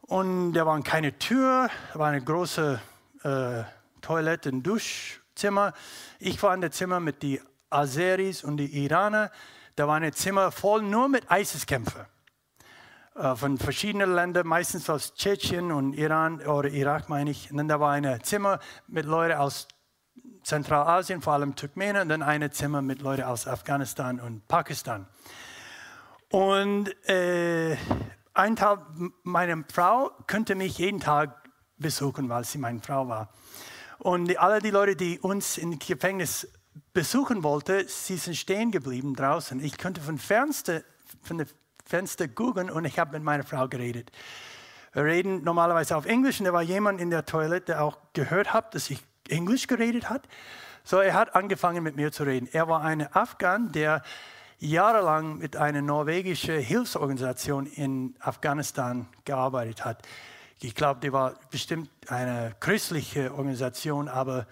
und 0.10 0.54
da 0.54 0.66
waren 0.66 0.84
keine 0.84 1.18
Tür, 1.20 1.70
da 1.94 2.00
war 2.00 2.10
eine 2.10 2.22
große 2.22 2.82
äh, 3.24 3.64
Toilette, 4.02 4.50
ein 4.50 4.64
Duschzimmer. 4.64 5.74
Ich 6.18 6.42
war 6.42 6.56
in 6.56 6.62
dem 6.62 6.72
Zimmer 6.72 7.00
mit 7.00 7.22
den 7.22 7.40
Azeris 7.70 8.44
und 8.44 8.58
die 8.58 8.84
Iraner. 8.84 9.32
Da 9.76 9.88
war 9.88 9.98
ein 9.98 10.12
Zimmer 10.14 10.52
voll 10.52 10.82
nur 10.82 11.10
mit 11.10 11.26
ISIS-Kämpfern 11.30 12.08
äh, 13.16 13.36
von 13.36 13.60
verschiedenen 13.60 14.16
Ländern, 14.16 14.48
meistens 14.48 14.90
aus 14.90 15.14
Tschechien 15.14 15.72
und 15.72 15.94
Iran 15.94 16.42
oder 16.42 16.70
Irak, 16.70 17.08
meine 17.08 17.30
ich. 17.30 17.52
Und 17.52 17.58
dann 17.58 17.68
da 17.68 17.80
war 17.80 17.92
ein 17.92 18.24
Zimmer 18.24 18.60
mit 18.88 19.06
Leuten 19.06 19.38
aus 19.38 19.68
Zentralasien, 20.42 21.22
vor 21.22 21.34
allem 21.34 21.56
Turkmenen, 21.56 22.02
und 22.02 22.10
dann 22.10 22.24
ein 22.24 22.52
Zimmer 22.52 22.82
mit 22.82 23.04
Leuten 23.04 23.24
aus 23.24 23.48
Afghanistan 23.48 24.20
und 24.20 24.48
Pakistan. 24.48 25.06
Und 26.32 26.90
äh, 27.08 27.78
ein 28.34 28.56
Teil 28.56 28.80
meiner 29.24 29.64
Frau 29.72 30.12
könnte 30.28 30.56
mich 30.56 30.78
jeden 30.78 31.00
Tag 31.00 31.50
besuchen, 31.78 32.30
weil 32.30 32.44
sie 32.44 32.58
meine 32.58 32.80
Frau 32.82 33.08
war. 33.08 33.30
Und 34.00 34.38
alle 34.38 34.62
die 34.62 34.72
Leute, 34.72 34.96
die 34.96 35.20
uns 35.20 35.58
im 35.58 35.78
Gefängnis 35.80 36.48
besuchen 36.94 37.44
wollten, 37.44 37.88
sie 37.88 38.18
sind 38.18 38.36
stehen 38.36 38.72
geblieben 38.72 39.16
draußen. 39.16 39.60
Ich 39.64 39.78
könnte 39.78 40.02
von 40.02 40.18
Fernste, 40.18 40.86
von 41.22 41.38
der 41.38 41.48
Fenster 41.86 42.28
googeln 42.28 42.70
und 42.70 42.86
ich 42.86 43.00
habe 43.00 43.14
mit 43.14 43.24
meiner 43.24 43.44
Frau 43.44 43.68
geredet. 43.68 44.12
Wir 44.94 45.04
reden 45.04 45.44
normalerweise 45.44 45.96
auf 45.98 46.06
Englisch 46.06 46.40
und 46.40 46.46
da 46.46 46.54
war 46.54 46.62
jemand 46.62 47.02
in 47.02 47.10
der 47.10 47.26
Toilette, 47.26 47.68
der 47.68 47.84
auch 47.84 47.98
gehört 48.14 48.54
hat, 48.54 48.74
dass 48.74 48.90
ich 48.90 49.00
Englisch 49.28 49.68
geredet 49.68 50.10
hat. 50.10 50.28
So, 50.84 50.98
er 51.00 51.14
hat 51.14 51.36
angefangen 51.36 51.84
mit 51.84 51.96
mir 51.96 52.12
zu 52.12 52.24
reden. 52.24 52.48
Er 52.52 52.68
war 52.68 52.82
ein 52.82 53.14
Afghan, 53.14 53.72
der 53.72 54.02
jahrelang 54.60 55.38
mit 55.38 55.56
einer 55.56 55.82
norwegischen 55.82 56.60
Hilfsorganisation 56.60 57.66
in 57.66 58.16
Afghanistan 58.20 59.08
gearbeitet 59.24 59.86
hat. 59.86 60.08
Ich 60.62 60.76
glaube, 60.76 61.00
die 61.00 61.14
war 61.14 61.36
bestimmt 61.50 61.90
eine 62.10 62.56
christliche 62.60 63.34
Organisation, 63.34 64.10
aber 64.10 64.46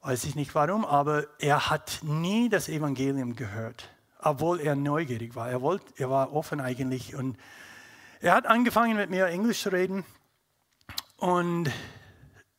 weiß 0.00 0.24
ich 0.24 0.34
nicht 0.34 0.54
warum, 0.54 0.84
aber 0.84 1.26
er 1.38 1.70
hat 1.70 2.00
nie 2.02 2.48
das 2.48 2.68
Evangelium 2.68 3.36
gehört, 3.36 3.90
obwohl 4.18 4.60
er 4.60 4.74
neugierig 4.74 5.36
war. 5.36 5.50
Er, 5.50 5.60
wollte, 5.60 5.84
er 5.96 6.10
war 6.10 6.32
offen 6.32 6.60
eigentlich 6.60 7.14
und 7.14 7.36
er 8.20 8.34
hat 8.34 8.46
angefangen 8.46 8.96
mit 8.96 9.10
mir 9.10 9.26
Englisch 9.26 9.62
zu 9.62 9.68
reden 9.68 10.04
und 11.18 11.70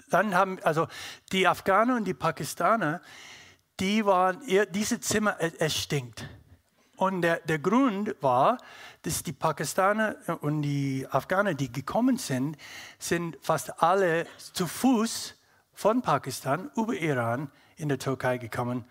dann 0.10 0.36
haben, 0.36 0.60
also 0.64 0.88
die 1.32 1.48
Afghaner 1.48 1.96
und 1.96 2.06
die 2.06 2.14
Pakistaner, 2.14 3.02
die 3.80 4.06
waren, 4.06 4.42
diese 4.72 5.00
Zimmer, 5.00 5.38
es 5.40 5.76
stinkt. 5.76 6.28
Und 6.96 7.22
der, 7.22 7.40
der 7.40 7.60
Grund 7.60 8.16
war, 8.22 8.58
dass 9.02 9.24
die 9.24 9.34
Pakistaner 9.34 10.16
und 10.42 10.62
die 10.62 11.08
Afghaner, 11.10 11.54
die 11.54 11.72
gekommen 11.72 12.18
sind, 12.18 12.58
sind 13.00 13.38
fast 13.42 13.82
alle 13.82 14.28
zu 14.38 14.68
Fuß 14.68 15.36
von 15.74 16.02
Pakistan 16.02 16.70
über 16.76 16.94
Iran 16.94 17.50
in 17.76 17.90
der 17.90 17.98
Türkei 17.98 18.38
gekommen, 18.38 18.86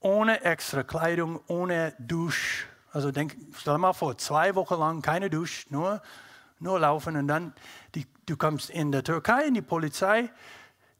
ohne 0.00 0.42
extra 0.44 0.84
Kleidung, 0.84 1.40
ohne 1.48 1.94
Dusch. 1.98 2.68
Also 2.92 3.10
denk, 3.10 3.36
stell 3.58 3.76
mal 3.78 3.92
vor, 3.92 4.16
zwei 4.16 4.54
Wochen 4.54 4.78
lang 4.78 5.02
keine 5.02 5.28
Dusch, 5.28 5.66
nur, 5.68 6.00
nur 6.60 6.78
laufen 6.78 7.16
und 7.16 7.28
dann 7.28 7.52
die 7.94 8.06
Du 8.28 8.36
kommst 8.36 8.70
in 8.70 8.90
der 8.90 9.04
Türkei 9.04 9.44
in 9.46 9.54
die 9.54 9.62
Polizei, 9.62 10.28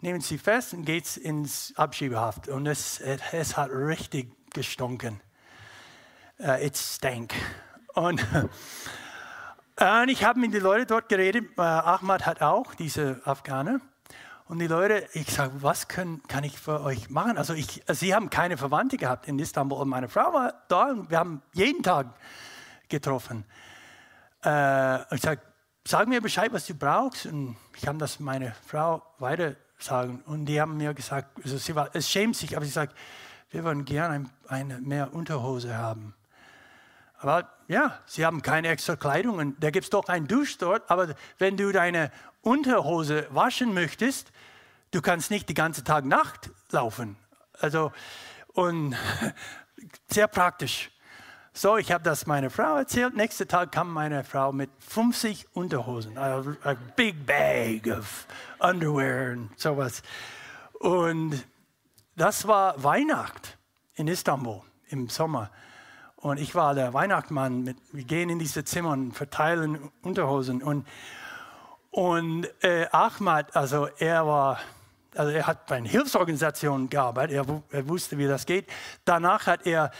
nehmen 0.00 0.20
sie 0.20 0.38
fest 0.38 0.74
und 0.74 0.84
geht 0.84 1.16
ins 1.16 1.72
Abschiebehaft. 1.76 2.48
Und 2.48 2.66
es, 2.66 3.00
es 3.00 3.56
hat 3.56 3.70
richtig 3.70 4.32
gestunken. 4.52 5.20
Uh, 6.38 6.52
it 6.60 6.76
stank. 6.76 7.32
Und, 7.94 8.24
und 9.80 10.08
ich 10.08 10.24
habe 10.24 10.38
mit 10.38 10.52
den 10.52 10.62
Leuten 10.62 10.86
dort 10.86 11.08
geredet. 11.08 11.46
Uh, 11.56 11.62
Ahmad 11.62 12.26
hat 12.26 12.42
auch, 12.42 12.74
diese 12.74 13.22
Afghaner. 13.24 13.80
Und 14.44 14.58
die 14.58 14.66
Leute, 14.66 15.08
ich 15.14 15.32
sage, 15.32 15.52
was 15.62 15.88
können, 15.88 16.22
kann 16.28 16.44
ich 16.44 16.58
für 16.58 16.82
euch 16.82 17.10
machen? 17.10 17.38
Also, 17.38 17.54
ich, 17.54 17.82
sie 17.88 18.14
haben 18.14 18.30
keine 18.30 18.56
Verwandte 18.58 18.96
gehabt 18.96 19.28
in 19.28 19.38
Istanbul. 19.38 19.80
Und 19.80 19.88
meine 19.88 20.08
Frau 20.08 20.32
war 20.32 20.62
da 20.68 20.90
und 20.90 21.10
wir 21.10 21.18
haben 21.18 21.42
jeden 21.52 21.82
Tag 21.82 22.08
getroffen. 22.88 23.44
Uh, 24.44 24.98
ich 25.10 25.22
sage, 25.22 25.40
sag 25.84 26.06
mir 26.06 26.20
Bescheid, 26.20 26.52
was 26.52 26.66
du 26.66 26.74
brauchst. 26.74 27.26
Und 27.26 27.56
ich 27.74 27.82
kann 27.82 27.98
das 27.98 28.20
meiner 28.20 28.52
Frau 28.66 29.02
weiter 29.18 29.56
sagen. 29.78 30.22
Und 30.26 30.46
die 30.46 30.60
haben 30.60 30.76
mir 30.76 30.94
gesagt, 30.94 31.28
also 31.44 31.58
sie 31.58 31.74
war, 31.74 31.90
es 31.94 32.10
schämt 32.10 32.36
sich, 32.36 32.56
aber 32.56 32.64
sie 32.64 32.72
sagt, 32.72 32.96
wir 33.50 33.64
würden 33.64 33.84
gerne 33.84 34.14
ein, 34.14 34.30
eine 34.48 34.80
mehr 34.80 35.14
Unterhose 35.14 35.76
haben. 35.76 36.14
Aber 37.18 37.50
ja, 37.68 37.98
sie 38.06 38.26
haben 38.26 38.42
keine 38.42 38.68
extra 38.68 38.96
Kleidung 38.96 39.38
und 39.38 39.62
da 39.62 39.70
gibt 39.70 39.84
es 39.84 39.90
doch 39.90 40.08
einen 40.08 40.28
Dusch 40.28 40.58
dort. 40.58 40.90
Aber 40.90 41.14
wenn 41.38 41.56
du 41.56 41.72
deine 41.72 42.10
Unterhose 42.42 43.26
waschen 43.30 43.74
möchtest, 43.74 44.32
du 44.90 45.00
kannst 45.00 45.30
nicht 45.30 45.48
die 45.48 45.54
ganze 45.54 45.82
Tag 45.84 46.04
Nacht 46.04 46.50
laufen. 46.70 47.16
Also, 47.60 47.92
und 48.48 48.94
sehr 50.08 50.28
praktisch. 50.28 50.90
So, 51.58 51.78
ich 51.78 51.90
habe 51.90 52.04
das 52.04 52.26
meiner 52.26 52.50
Frau 52.50 52.76
erzählt. 52.76 53.16
Nächsten 53.16 53.48
Tag 53.48 53.72
kam 53.72 53.90
meine 53.90 54.24
Frau 54.24 54.52
mit 54.52 54.68
50 54.78 55.46
Unterhosen, 55.54 56.18
a, 56.18 56.44
a 56.64 56.74
big 56.96 57.24
bag 57.24 57.90
of 57.90 58.26
underwear 58.58 59.32
und 59.32 59.58
sowas. 59.58 60.02
Und 60.80 61.46
das 62.14 62.46
war 62.46 62.84
Weihnacht 62.84 63.56
in 63.94 64.06
Istanbul 64.06 64.60
im 64.88 65.08
Sommer. 65.08 65.50
Und 66.16 66.38
ich 66.38 66.54
war 66.54 66.74
der 66.74 66.92
Weihnachtsmann. 66.92 67.62
Mit, 67.62 67.78
wir 67.90 68.04
gehen 68.04 68.28
in 68.28 68.38
diese 68.38 68.62
Zimmer 68.62 68.90
und 68.90 69.12
verteilen 69.12 69.90
Unterhosen. 70.02 70.62
Und, 70.62 70.86
und 71.90 72.48
äh, 72.62 72.86
Ahmad, 72.92 73.56
also 73.56 73.88
er 73.96 74.26
war, 74.26 74.60
also 75.14 75.32
er 75.32 75.46
hat 75.46 75.64
bei 75.68 75.76
einer 75.76 75.88
Hilfsorganisation 75.88 76.90
gearbeitet. 76.90 77.34
Er, 77.34 77.62
er 77.70 77.88
wusste, 77.88 78.18
wie 78.18 78.26
das 78.26 78.44
geht. 78.44 78.66
Danach 79.06 79.46
hat 79.46 79.66
er, 79.66 79.90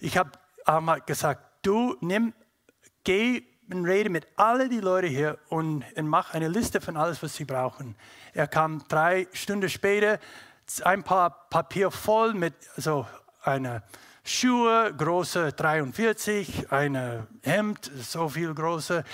ich 0.00 0.18
habe 0.18 0.32
hat 0.66 1.06
gesagt, 1.06 1.42
du 1.62 1.96
nimm, 2.00 2.34
geh 3.04 3.42
und 3.70 3.84
rede 3.84 4.10
mit 4.10 4.26
allen 4.36 4.70
die 4.70 4.80
Leute 4.80 5.06
hier 5.06 5.38
und, 5.48 5.84
und 5.96 6.08
mach 6.08 6.34
eine 6.34 6.48
Liste 6.48 6.80
von 6.80 6.96
alles, 6.96 7.22
was 7.22 7.34
sie 7.34 7.44
brauchen. 7.44 7.96
Er 8.32 8.46
kam 8.46 8.84
drei 8.88 9.26
Stunden 9.32 9.68
später, 9.68 10.18
ein 10.84 11.02
paar 11.02 11.48
Papier 11.48 11.90
voll 11.90 12.34
mit 12.34 12.54
so 12.76 13.06
einer 13.42 13.82
Schuhe, 14.24 14.92
große 14.96 15.52
43, 15.52 16.72
ein 16.72 17.26
Hemd, 17.42 17.90
so 17.96 18.28
viel 18.28 18.52
große. 18.52 19.04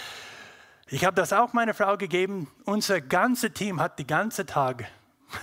Ich 0.88 1.04
habe 1.04 1.14
das 1.14 1.32
auch 1.32 1.52
meiner 1.52 1.75
Frau 1.75 1.97
gegeben. 1.97 2.50
Unser 2.64 3.00
ganzes 3.00 3.52
Team 3.52 3.80
hat 3.80 3.99
den 3.99 4.06
ganzen 4.06 4.47
Tag 4.47 4.87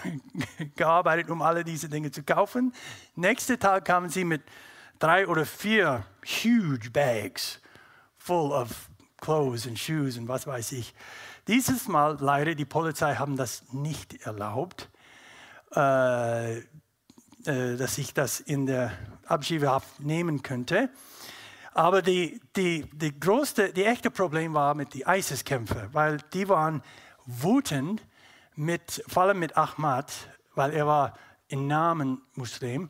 gearbeitet, 0.75 1.29
um 1.29 1.41
alle 1.41 1.63
diese 1.63 1.89
Dinge 1.89 2.11
zu 2.11 2.23
kaufen. 2.23 2.73
Nächsten 3.15 3.59
Tag 3.59 3.85
kamen 3.85 4.09
sie 4.09 4.23
mit 4.23 4.41
drei 4.99 5.27
oder 5.27 5.45
vier 5.45 6.05
huge 6.23 6.91
bags 6.91 7.59
full 8.17 8.51
of 8.51 8.89
clothes 9.21 9.65
and 9.65 9.77
shoes 9.77 10.17
und 10.17 10.27
was 10.27 10.45
weiß 10.45 10.73
ich. 10.73 10.93
Dieses 11.47 11.87
Mal 11.87 12.17
leider, 12.19 12.53
die 12.53 12.65
Polizei 12.65 13.15
haben 13.15 13.35
das 13.35 13.63
nicht 13.71 14.25
erlaubt, 14.25 14.89
äh, 15.75 16.59
äh, 16.59 16.63
dass 17.45 17.97
ich 17.97 18.13
das 18.13 18.39
in 18.39 18.65
der 18.65 18.91
Abschiebehaft 19.25 19.99
nehmen 19.99 20.43
könnte. 20.43 20.89
Aber 21.73 22.01
die, 22.01 22.41
die, 22.55 22.89
die 22.93 23.19
größte, 23.19 23.71
die 23.73 23.85
echte 23.85 24.11
Problem 24.11 24.53
war 24.53 24.75
mit 24.75 24.93
den 24.93 25.03
ISIS-Kämpfern, 25.07 25.89
weil 25.93 26.17
die 26.33 26.49
waren 26.49 26.83
wütend, 27.25 28.01
mit, 28.55 29.03
vor 29.07 29.23
allem 29.23 29.39
mit 29.39 29.55
Ahmad, 29.55 30.11
weil 30.53 30.73
er 30.73 30.85
war 30.85 31.13
im 31.47 31.67
Namen 31.67 32.21
Muslim. 32.35 32.89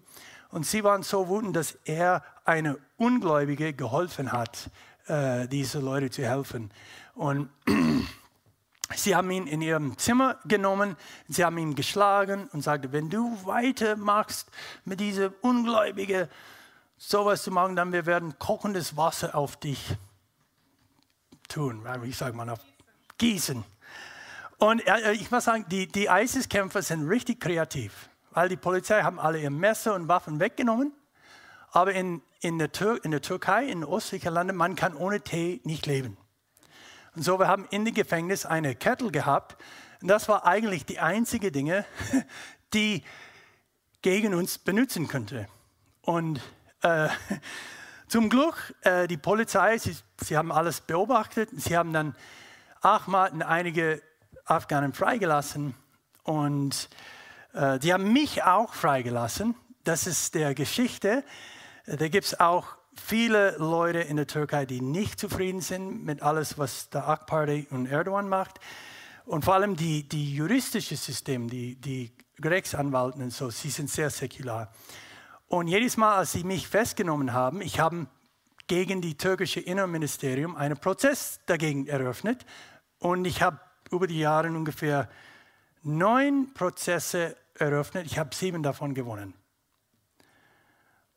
Und 0.49 0.65
sie 0.65 0.83
waren 0.83 1.03
so 1.03 1.29
wütend, 1.29 1.55
dass 1.55 1.77
er 1.85 2.23
eine 2.43 2.77
Ungläubige 2.97 3.73
geholfen 3.73 4.31
hat, 4.31 4.69
äh, 5.07 5.47
diese 5.47 5.79
Leute 5.79 6.09
zu 6.09 6.23
helfen. 6.23 6.71
Und 7.13 7.49
sie 8.95 9.15
haben 9.15 9.29
ihn 9.29 9.47
in 9.47 9.61
ihrem 9.61 9.97
Zimmer 9.97 10.37
genommen, 10.45 10.95
sie 11.27 11.45
haben 11.45 11.57
ihn 11.57 11.75
geschlagen 11.75 12.49
und 12.53 12.63
sagten, 12.63 12.91
wenn 12.91 13.09
du 13.09 13.37
weitermachst 13.45 14.49
mit 14.85 14.99
dieser 14.99 15.31
Ungläubigen, 15.41 16.27
sowas 16.97 17.43
zu 17.43 17.51
machen, 17.51 17.75
dann 17.75 17.93
wir 17.93 18.05
werden 18.05 18.37
kochendes 18.39 18.97
Wasser 18.97 19.33
auf 19.33 19.55
dich 19.57 19.95
tun, 21.47 21.85
wie 22.01 22.11
sagt 22.11 22.35
man 22.35 22.49
auf 22.49 22.59
Gießen. 23.17 23.63
Und 24.57 24.85
äh, 24.85 25.13
ich 25.13 25.31
muss 25.31 25.45
sagen, 25.45 25.65
die, 25.69 25.87
die 25.87 26.07
ISIS-Kämpfer 26.07 26.81
sind 26.81 27.07
richtig 27.07 27.39
kreativ, 27.39 28.09
weil 28.31 28.49
die 28.49 28.57
Polizei 28.57 29.01
haben 29.01 29.19
alle 29.19 29.39
ihr 29.39 29.49
Messer 29.49 29.95
und 29.95 30.07
Waffen 30.07 30.39
weggenommen. 30.39 30.93
Aber 31.71 31.93
in, 31.93 32.21
in, 32.41 32.57
der, 32.57 32.71
Tür, 32.71 33.03
in 33.03 33.11
der 33.11 33.21
Türkei, 33.21 33.65
in 33.65 33.83
östlichen 33.83 34.33
Ländern, 34.33 34.55
man 34.55 34.75
kann 34.75 34.95
ohne 34.95 35.21
Tee 35.21 35.61
nicht 35.63 35.85
leben. 35.85 36.17
Und 37.15 37.23
so, 37.23 37.39
wir 37.39 37.47
haben 37.47 37.67
in 37.71 37.85
dem 37.85 37.93
Gefängnis 37.93 38.45
eine 38.45 38.75
Kettle 38.75 39.11
gehabt. 39.11 39.57
Und 40.01 40.07
das 40.07 40.29
war 40.29 40.45
eigentlich 40.45 40.85
die 40.85 40.99
einzige 40.99 41.51
Dinge, 41.51 41.85
die 42.73 43.03
gegen 44.01 44.33
uns 44.33 44.57
benutzen 44.57 45.07
könnte. 45.07 45.47
Und 46.01 46.41
äh, 46.81 47.09
zum 48.07 48.29
Glück, 48.29 48.73
äh, 48.81 49.07
die 49.07 49.17
Polizei, 49.17 49.77
sie, 49.77 49.95
sie, 50.21 50.37
haben 50.37 50.51
alles 50.51 50.81
beobachtet. 50.81 51.49
Sie 51.55 51.77
haben 51.77 51.93
dann 51.93 52.15
Ahmad 52.81 53.33
und 53.33 53.43
einige 53.43 54.01
Afghanen 54.45 54.93
freigelassen. 54.93 55.75
Und 56.23 56.89
die 57.53 57.93
haben 57.93 58.13
mich 58.13 58.43
auch 58.43 58.73
freigelassen. 58.73 59.55
Das 59.83 60.07
ist 60.07 60.35
der 60.35 60.53
Geschichte. 60.53 61.23
Da 61.85 62.07
gibt 62.07 62.25
es 62.25 62.39
auch 62.39 62.77
viele 62.93 63.57
Leute 63.57 63.99
in 63.99 64.17
der 64.17 64.27
Türkei, 64.27 64.65
die 64.65 64.81
nicht 64.81 65.19
zufrieden 65.19 65.61
sind 65.61 66.03
mit 66.03 66.21
alles, 66.21 66.57
was 66.57 66.89
der 66.89 67.07
AK-Party 67.07 67.67
und 67.71 67.87
Erdogan 67.87 68.29
macht. 68.29 68.59
Und 69.25 69.45
vor 69.45 69.55
allem 69.55 69.75
die, 69.75 70.07
die 70.07 70.35
juristische 70.35 70.95
System, 70.95 71.49
die, 71.49 71.75
die 71.75 72.11
Rechtsanwalten 72.43 73.21
und 73.21 73.31
so, 73.31 73.49
sie 73.49 73.69
sind 73.69 73.89
sehr 73.89 74.09
säkular. 74.09 74.71
Und 75.47 75.67
jedes 75.67 75.97
Mal, 75.97 76.17
als 76.17 76.33
sie 76.33 76.43
mich 76.43 76.67
festgenommen 76.67 77.33
haben, 77.33 77.61
ich 77.61 77.79
habe 77.79 78.07
gegen 78.67 79.01
die 79.01 79.17
türkische 79.17 79.59
Innenministerium 79.59 80.55
einen 80.55 80.77
Prozess 80.77 81.39
dagegen 81.47 81.87
eröffnet. 81.87 82.45
Und 82.99 83.25
ich 83.25 83.41
habe 83.41 83.59
über 83.91 84.05
die 84.05 84.19
Jahre 84.19 84.49
ungefähr 84.49 85.09
neun 85.83 86.53
Prozesse 86.53 87.35
eröffnet. 87.55 88.05
Ich 88.05 88.17
habe 88.17 88.33
sieben 88.33 88.63
davon 88.63 88.93
gewonnen. 88.93 89.33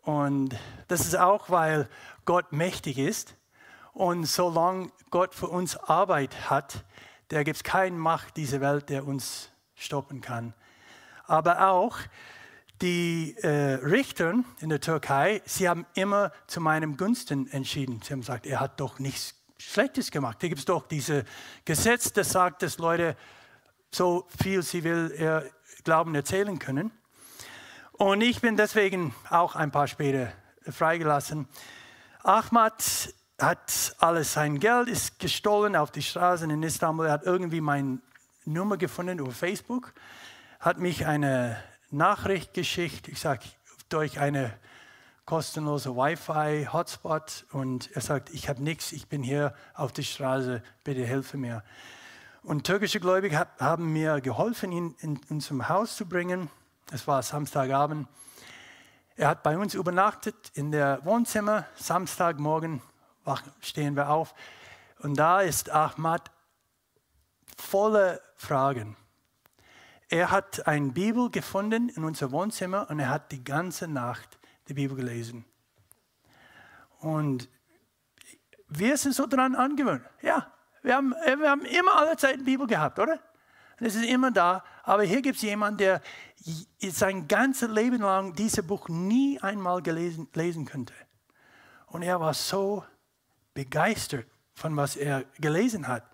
Und 0.03 0.57
das 0.89 1.01
ist 1.01 1.17
auch, 1.17 1.49
weil 1.51 1.89
Gott 2.25 2.53
mächtig 2.53 2.99
ist. 2.99 3.37
Und 3.93 4.25
solange 4.25 4.91
Gott 5.11 5.35
für 5.35 5.49
uns 5.49 5.77
Arbeit 5.77 6.51
hat, 6.51 6.85
da 7.29 7.43
gibt 7.43 7.57
es 7.57 7.65
keine 7.65 7.97
Macht 7.97 8.37
dieser 8.37 8.61
Welt, 8.61 8.89
der 8.89 9.07
uns 9.07 9.51
stoppen 9.75 10.21
kann. 10.21 10.55
Aber 11.25 11.69
auch 11.69 11.99
die 12.81 13.37
äh, 13.43 13.75
Richter 13.75 14.35
in 14.61 14.71
der 14.71 14.81
Türkei, 14.81 15.41
sie 15.45 15.69
haben 15.69 15.87
immer 15.95 16.33
zu 16.49 16.61
meinem 16.61 16.97
Gunsten 16.97 17.49
entschieden. 17.53 18.01
Sie 18.03 18.13
haben 18.13 18.21
gesagt, 18.21 18.45
er 18.45 18.59
hat 18.59 18.81
doch 18.81 18.99
nichts 18.99 19.35
Schlechtes 19.57 20.11
gemacht. 20.11 20.43
Da 20.43 20.49
gibt 20.49 20.59
es 20.59 20.65
doch 20.65 20.89
dieses 20.89 21.25
Gesetz, 21.65 22.13
das 22.13 22.31
sagt, 22.33 22.63
dass 22.63 22.79
Leute 22.79 23.17
so 23.95 24.27
viel 24.43 24.63
sie 24.63 24.85
will, 24.85 25.15
er 25.17 25.45
Glauben 25.85 26.15
erzählen 26.15 26.59
können. 26.59 26.91
Und 27.93 28.21
ich 28.21 28.41
bin 28.41 28.57
deswegen 28.57 29.15
auch 29.31 29.55
ein 29.55 29.71
paar 29.71 29.87
später 29.87 30.33
freigelassen. 30.69 31.49
Ahmad 32.23 33.13
hat 33.39 33.97
alles 33.99 34.33
sein 34.33 34.61
Geld, 34.61 34.89
ist 34.89 35.19
gestohlen 35.19 35.77
auf 35.77 35.91
die 35.91 36.03
Straßen 36.03 36.49
in 36.51 36.63
Istanbul. 36.63 37.07
Er 37.07 37.13
hat 37.13 37.25
irgendwie 37.25 37.61
meine 37.61 37.99
Nummer 38.45 38.77
gefunden 38.77 39.19
über 39.19 39.33
Facebook, 39.33 39.93
hat 40.61 40.79
mich 40.79 41.07
eine 41.07 41.63
Nachricht 41.91 42.55
geschickt. 42.55 43.09
Ich 43.09 43.21
sage, 43.21 43.45
durch 43.89 44.21
eine 44.21 44.55
kostenlose 45.25 45.95
Wi-Fi-Hotspot 45.95 47.47
und 47.53 47.91
er 47.95 48.01
sagt, 48.01 48.31
ich 48.31 48.49
habe 48.49 48.63
nichts, 48.63 48.93
ich 48.93 49.09
bin 49.09 49.23
hier 49.23 49.55
auf 49.75 49.93
der 49.93 50.03
Straße, 50.03 50.63
bitte 50.85 51.05
helfe 51.05 51.37
mir. 51.37 51.63
Und 52.43 52.65
türkische 52.65 52.99
Gläubige 52.99 53.47
haben 53.61 53.93
mir 53.93 54.21
geholfen, 54.21 54.73
ihn 54.73 54.97
in 54.99 55.21
unserem 55.31 55.69
Haus 55.69 55.95
zu 55.95 56.07
bringen. 56.07 56.51
Es 56.91 57.07
war 57.07 57.23
Samstagabend. 57.23 58.09
Er 59.15 59.29
hat 59.29 59.45
bei 59.45 59.57
uns 59.57 59.75
übernachtet 59.75 60.51
in 60.55 60.73
der 60.73 61.05
Wohnzimmer. 61.05 61.67
Samstagmorgen 61.77 62.83
stehen 63.61 63.95
wir 63.95 64.11
auf. 64.11 64.35
Und 64.99 65.17
da 65.17 65.41
ist 65.41 65.71
Ahmad 65.71 66.33
voller 67.57 68.21
Fragen. 68.35 68.97
Er 70.09 70.33
hat 70.33 70.67
eine 70.67 70.91
Bibel 70.91 71.31
gefunden 71.31 71.91
in 71.91 72.03
unser 72.03 72.33
Wohnzimmer 72.33 72.91
und 72.91 72.99
er 72.99 73.09
hat 73.09 73.31
die 73.31 73.45
ganze 73.45 73.87
Nacht 73.87 74.39
die 74.67 74.75
Bibel 74.75 74.97
gelesen. 74.97 75.45
Und 76.99 77.49
wir 78.69 78.97
sind 78.97 79.15
so 79.15 79.29
dran 79.29 79.55
angewöhnt. 79.55 80.03
Ja, 80.23 80.52
wir 80.83 80.97
haben, 80.97 81.15
wir 81.25 81.51
haben 81.51 81.65
immer 81.65 81.97
alle 81.97 82.17
Zeit 82.17 82.35
eine 82.35 82.45
Bibel 82.45 82.67
gehabt, 82.67 82.99
oder? 82.99 83.19
Es 83.79 83.97
ist 83.97 84.05
immer 84.05 84.31
da. 84.31 84.65
Aber 84.85 85.03
hier 85.03 85.23
gibt 85.23 85.37
es 85.37 85.43
jemanden, 85.43 85.79
der 85.79 86.01
sein 86.81 87.27
ganzes 87.27 87.69
Leben 87.69 88.01
lang 88.01 88.35
dieses 88.35 88.65
Buch 88.67 88.89
nie 88.89 89.41
einmal 89.41 89.83
gelesen 89.83 90.29
lesen 90.35 90.65
könnte. 90.65 90.95
Und 91.87 92.03
er 92.03 92.21
war 92.21 92.35
so 92.35 92.85
begeistert 93.55 94.27
von 94.55 94.77
was 94.77 94.97
er 94.97 95.25
gelesen 95.39 95.89
hat. 95.89 96.05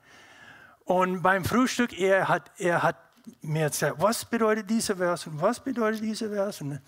Und 0.85 1.23
beim 1.23 1.45
Frühstück, 1.45 1.99
er 1.99 2.29
hat, 2.29 2.51
er 2.59 2.83
hat 2.83 2.97
mir 3.43 3.69
gesagt, 3.69 4.01
was 4.01 4.25
bedeutet 4.25 4.71
dieser 4.71 4.97
Vers 4.97 5.27
und 5.27 5.41
was 5.41 5.61
bedeutet 5.61 6.03
dieser 6.03 6.31
Vers. 6.31 6.61
Und 6.63 6.81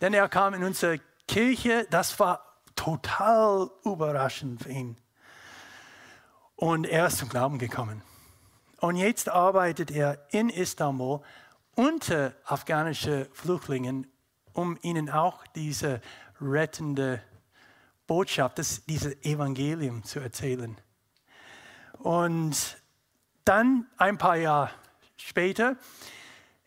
dann 0.00 0.14
er 0.14 0.28
kam 0.28 0.54
in 0.54 0.64
unsere 0.64 0.98
Kirche, 1.28 1.86
das 1.90 2.18
war 2.18 2.44
total 2.74 3.70
überraschend 3.84 4.62
für 4.62 4.70
ihn. 4.70 4.96
Und 6.56 6.86
er 6.86 7.06
ist 7.06 7.18
zum 7.18 7.28
Glauben 7.28 7.58
gekommen. 7.58 8.02
Und 8.78 8.96
jetzt 8.96 9.28
arbeitet 9.28 9.90
er 9.90 10.26
in 10.30 10.50
Istanbul 10.50 11.20
unter 11.74 12.34
afghanischen 12.44 13.26
Flüchtlingen, 13.32 14.06
um 14.52 14.78
ihnen 14.82 15.10
auch 15.10 15.46
diese 15.48 16.00
rettende 16.40 17.22
Botschaft, 18.06 18.58
das, 18.58 18.84
dieses 18.84 19.14
Evangelium 19.24 20.04
zu 20.04 20.20
erzählen. 20.20 20.76
Und 21.98 22.76
dann 23.44 23.86
ein 23.96 24.18
paar 24.18 24.36
Jahre 24.36 24.70
später, 25.16 25.76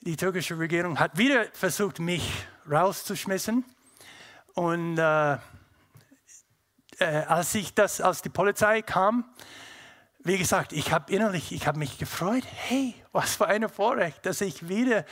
die 0.01 0.15
türkische 0.15 0.57
Regierung 0.57 0.99
hat 0.99 1.17
wieder 1.17 1.45
versucht, 1.53 1.99
mich 1.99 2.47
rauszuschmissen. 2.69 3.63
Und 4.53 4.97
äh, 4.97 5.33
äh, 5.33 5.39
als 7.27 7.53
ich 7.55 7.73
das, 7.73 8.01
als 8.01 8.21
die 8.21 8.29
Polizei 8.29 8.81
kam, 8.81 9.25
wie 10.19 10.37
gesagt, 10.37 10.73
ich 10.73 10.91
habe 10.91 11.11
innerlich, 11.13 11.51
ich 11.51 11.67
habe 11.67 11.79
mich 11.79 11.97
gefreut. 11.97 12.43
Hey, 12.45 12.95
was 13.11 13.35
für 13.35 13.47
ein 13.47 13.67
Vorrecht, 13.69 14.25
dass 14.25 14.41
ich 14.41 14.67
wieder 14.67 15.05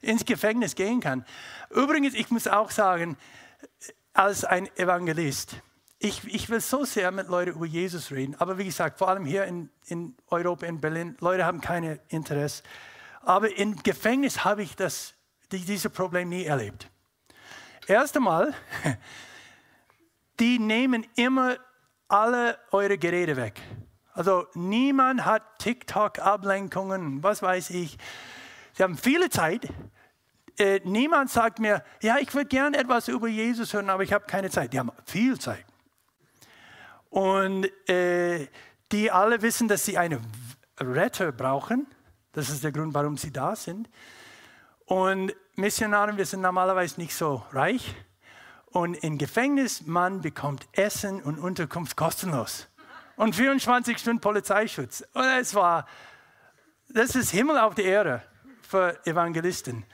ins 0.00 0.24
Gefängnis 0.24 0.74
gehen 0.74 1.00
kann. 1.00 1.24
Übrigens, 1.70 2.14
ich 2.14 2.30
muss 2.30 2.46
auch 2.46 2.70
sagen, 2.70 3.16
als 4.12 4.44
ein 4.44 4.68
Evangelist, 4.76 5.56
ich, 5.98 6.24
ich 6.24 6.50
will 6.50 6.60
so 6.60 6.84
sehr 6.84 7.12
mit 7.12 7.28
Leuten 7.28 7.52
über 7.52 7.66
Jesus 7.66 8.10
reden, 8.10 8.34
aber 8.38 8.58
wie 8.58 8.64
gesagt, 8.64 8.98
vor 8.98 9.08
allem 9.08 9.24
hier 9.24 9.44
in, 9.44 9.70
in 9.86 10.16
Europa, 10.28 10.66
in 10.66 10.80
Berlin, 10.80 11.16
Leute 11.20 11.44
haben 11.44 11.60
kein 11.60 12.00
Interesse. 12.08 12.64
Aber 13.20 13.56
im 13.56 13.80
Gefängnis 13.82 14.44
habe 14.44 14.64
ich 14.64 14.74
das, 14.74 15.14
dieses 15.52 15.90
Problem 15.92 16.28
nie 16.28 16.44
erlebt. 16.44 16.90
Erst 17.86 18.16
einmal, 18.16 18.52
die 20.40 20.58
nehmen 20.58 21.06
immer 21.14 21.56
alle 22.08 22.58
eure 22.72 22.98
Geräte 22.98 23.36
weg. 23.36 23.60
Also 24.14 24.46
niemand 24.54 25.24
hat 25.24 25.58
TikTok-Ablenkungen, 25.58 27.22
was 27.22 27.42
weiß 27.42 27.70
ich. 27.70 27.96
Sie 28.74 28.82
haben 28.82 28.96
viele 28.96 29.30
Zeit. 29.30 29.68
Äh, 30.58 30.80
niemand 30.84 31.30
sagt 31.30 31.58
mir, 31.58 31.82
ja, 32.02 32.18
ich 32.18 32.34
würde 32.34 32.48
gerne 32.48 32.76
etwas 32.76 33.08
über 33.08 33.26
Jesus 33.26 33.72
hören, 33.72 33.88
aber 33.88 34.02
ich 34.02 34.12
habe 34.12 34.26
keine 34.26 34.50
Zeit. 34.50 34.72
Die 34.74 34.78
haben 34.78 34.92
viel 35.06 35.38
Zeit. 35.38 35.64
Und 37.08 37.66
äh, 37.88 38.48
die 38.92 39.10
alle 39.10 39.40
wissen, 39.40 39.68
dass 39.68 39.84
sie 39.86 39.96
einen 39.96 40.20
Retter 40.78 41.32
brauchen. 41.32 41.86
Das 42.32 42.50
ist 42.50 42.64
der 42.64 42.72
Grund, 42.72 42.92
warum 42.92 43.16
sie 43.16 43.32
da 43.32 43.56
sind. 43.56 43.88
Und 44.84 45.34
Missionare, 45.56 46.16
wir 46.16 46.26
sind 46.26 46.42
normalerweise 46.42 47.00
nicht 47.00 47.14
so 47.14 47.44
reich. 47.52 47.94
Und 48.66 48.94
im 48.96 49.16
Gefängnis, 49.16 49.86
man 49.86 50.20
bekommt 50.20 50.66
Essen 50.72 51.22
und 51.22 51.38
Unterkunft 51.38 51.96
kostenlos 51.96 52.68
und 53.16 53.34
24 53.34 53.98
Stunden 53.98 54.20
Polizeischutz. 54.20 55.04
Und 55.12 55.24
es 55.24 55.54
war, 55.54 55.86
das 56.88 57.14
ist 57.14 57.30
Himmel 57.30 57.58
auf 57.58 57.74
der 57.74 57.84
Erde 57.84 58.22
für 58.62 58.98
Evangelisten. 59.06 59.84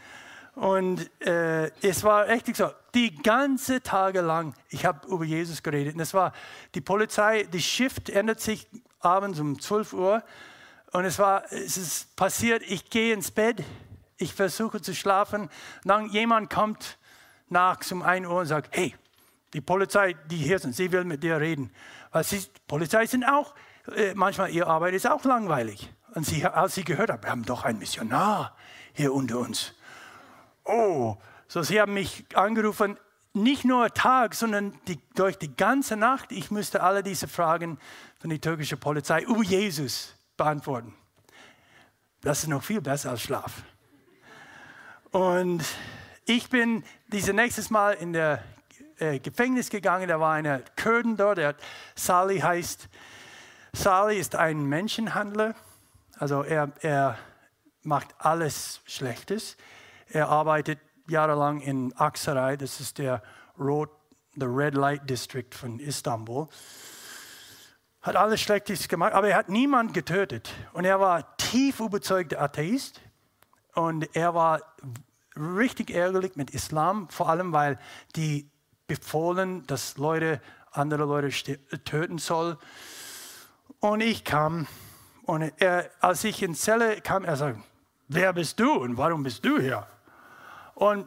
Und 0.54 1.08
äh, 1.20 1.70
es 1.86 2.02
war 2.02 2.28
echt 2.28 2.54
so, 2.56 2.70
die 2.92 3.14
ganze 3.14 3.80
Tage 3.80 4.20
lang, 4.20 4.54
ich 4.70 4.84
habe 4.84 5.06
über 5.06 5.24
Jesus 5.24 5.62
geredet. 5.62 5.94
Und 5.94 6.00
es 6.00 6.14
war 6.14 6.32
die 6.74 6.80
Polizei, 6.80 7.44
die 7.44 7.60
Shift 7.60 8.10
ändert 8.10 8.40
sich 8.40 8.66
abends 8.98 9.38
um 9.38 9.60
12 9.60 9.92
Uhr. 9.92 10.22
Und 10.92 11.04
es 11.04 11.18
war, 11.18 11.44
es 11.52 11.76
ist 11.76 12.16
passiert, 12.16 12.62
ich 12.66 12.90
gehe 12.90 13.14
ins 13.14 13.30
Bett, 13.30 13.62
ich 14.16 14.34
versuche 14.34 14.80
zu 14.80 14.94
schlafen. 14.94 15.48
Dann 15.84 16.08
jemand 16.08 16.50
kommt 16.50 16.98
nachts 17.48 17.92
um 17.92 18.02
1 18.02 18.26
Uhr 18.26 18.40
und 18.40 18.46
sagt, 18.46 18.76
hey, 18.76 18.96
die 19.52 19.60
Polizei, 19.60 20.14
die 20.28 20.36
hier 20.36 20.58
sind, 20.58 20.74
sie 20.74 20.90
will 20.90 21.04
mit 21.04 21.22
dir 21.22 21.40
reden. 21.40 21.70
Weil 22.10 22.24
sie, 22.24 22.42
Polizei 22.66 23.06
sind 23.06 23.24
auch 23.24 23.54
äh, 23.94 24.14
manchmal 24.14 24.50
ihre 24.50 24.66
Arbeit 24.66 24.94
ist 24.94 25.06
auch 25.06 25.24
langweilig. 25.24 25.92
Und 26.14 26.24
sie, 26.24 26.44
als 26.44 26.74
sie 26.74 26.84
gehört 26.84 27.10
hat, 27.10 27.22
wir 27.22 27.30
haben 27.30 27.44
doch 27.44 27.64
einen 27.64 27.78
Missionar 27.78 28.56
hier 28.92 29.12
unter 29.12 29.38
uns. 29.38 29.74
Oh, 30.64 31.16
so 31.46 31.62
sie 31.62 31.80
haben 31.80 31.94
mich 31.94 32.24
angerufen, 32.34 32.98
nicht 33.34 33.64
nur 33.64 33.92
Tag, 33.92 34.34
sondern 34.34 34.78
die, 34.88 34.98
durch 35.14 35.38
die 35.38 35.54
ganze 35.54 35.96
Nacht. 35.96 36.32
Ich 36.32 36.50
müsste 36.50 36.82
alle 36.82 37.02
diese 37.02 37.28
Fragen 37.28 37.78
von 38.20 38.30
der 38.30 38.40
türkischen 38.40 38.78
Polizei 38.78 39.22
über 39.22 39.42
Jesus 39.42 40.14
beantworten. 40.36 40.94
Das 42.20 42.42
ist 42.42 42.48
noch 42.48 42.62
viel 42.62 42.80
besser 42.80 43.10
als 43.10 43.22
Schlaf. 43.22 43.62
Und 45.10 45.64
ich 46.24 46.50
bin 46.50 46.84
dieses 47.06 47.32
nächstes 47.32 47.70
Mal 47.70 47.92
in 47.92 48.12
der 48.12 48.42
äh, 48.98 49.18
Gefängnis 49.18 49.70
gegangen. 49.70 50.08
Da 50.08 50.20
war 50.20 50.34
eine 50.34 50.62
Kurden 50.80 51.16
dort, 51.16 51.38
der 51.38 51.54
Sali 51.94 52.38
heißt. 52.40 52.88
Sali 53.72 54.18
ist 54.18 54.34
ein 54.36 54.64
Menschenhandler. 54.64 55.54
Also 56.18 56.42
er, 56.42 56.72
er 56.80 57.18
macht 57.82 58.14
alles 58.18 58.80
Schlechtes. 58.86 59.56
Er 60.08 60.28
arbeitet 60.28 60.78
jahrelang 61.08 61.60
in 61.60 61.92
Aksaray, 61.96 62.56
das 62.56 62.80
ist 62.80 62.98
der 62.98 63.22
Road, 63.58 63.90
the 64.34 64.46
Red 64.46 64.74
Light 64.74 65.08
District 65.08 65.52
von 65.52 65.80
Istanbul. 65.80 66.48
Hat 68.02 68.16
alles 68.16 68.40
Schlechtes 68.40 68.88
gemacht, 68.88 69.12
aber 69.12 69.28
er 69.28 69.36
hat 69.36 69.48
niemanden 69.48 69.92
getötet. 69.92 70.54
Und 70.72 70.84
er 70.84 71.00
war 71.00 71.36
tief 71.36 71.80
überzeugter 71.80 72.40
Atheist. 72.40 73.00
Und 73.74 74.14
er 74.14 74.34
war 74.34 74.60
richtig 75.36 75.90
ärgerlich 75.90 76.36
mit 76.36 76.50
Islam, 76.50 77.08
vor 77.10 77.28
allem 77.28 77.52
weil 77.52 77.78
die 78.16 78.50
befohlen, 78.88 79.64
dass 79.68 79.96
Leute 79.98 80.40
andere 80.72 81.04
Leute 81.04 81.30
töten 81.84 82.18
soll. 82.18 82.58
Und 83.78 84.00
ich 84.00 84.24
kam 84.24 84.66
und 85.22 85.52
er, 85.58 85.90
als 86.00 86.24
ich 86.24 86.42
in 86.42 86.54
Zelle 86.54 87.00
kam, 87.00 87.24
er 87.24 87.36
sagte, 87.36 87.62
wer 88.08 88.32
bist 88.32 88.58
du 88.58 88.72
und 88.72 88.96
warum 88.96 89.22
bist 89.22 89.44
du 89.44 89.60
hier? 89.60 89.86
Und 90.74 91.06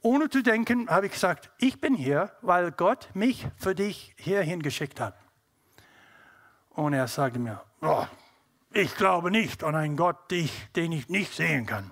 ohne 0.00 0.30
zu 0.30 0.42
denken 0.42 0.88
habe 0.88 1.06
ich 1.06 1.12
gesagt, 1.12 1.50
ich 1.58 1.80
bin 1.80 1.94
hier, 1.94 2.30
weil 2.40 2.70
Gott 2.70 3.10
mich 3.14 3.46
für 3.56 3.74
dich 3.74 4.14
hierhin 4.16 4.62
geschickt 4.62 5.00
hat. 5.00 5.14
Und 6.70 6.92
er 6.92 7.08
sagte 7.08 7.40
mir, 7.40 7.60
oh, 7.82 8.06
ich 8.72 8.94
glaube 8.94 9.32
nicht 9.32 9.64
an 9.64 9.74
einen 9.74 9.96
Gott, 9.96 10.30
den 10.30 10.92
ich 10.92 11.08
nicht 11.08 11.34
sehen 11.34 11.66
kann. 11.66 11.90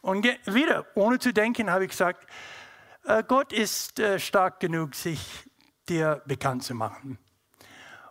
Und 0.00 0.26
wieder, 0.46 0.84
ohne 0.96 1.20
zu 1.20 1.32
denken, 1.32 1.70
habe 1.70 1.84
ich 1.84 1.92
gesagt, 1.92 2.26
Gott 3.28 3.52
ist 3.52 4.00
äh, 4.00 4.18
stark 4.18 4.60
genug, 4.60 4.94
sich 4.94 5.20
dir 5.88 6.22
bekannt 6.26 6.64
zu 6.64 6.74
machen. 6.74 7.18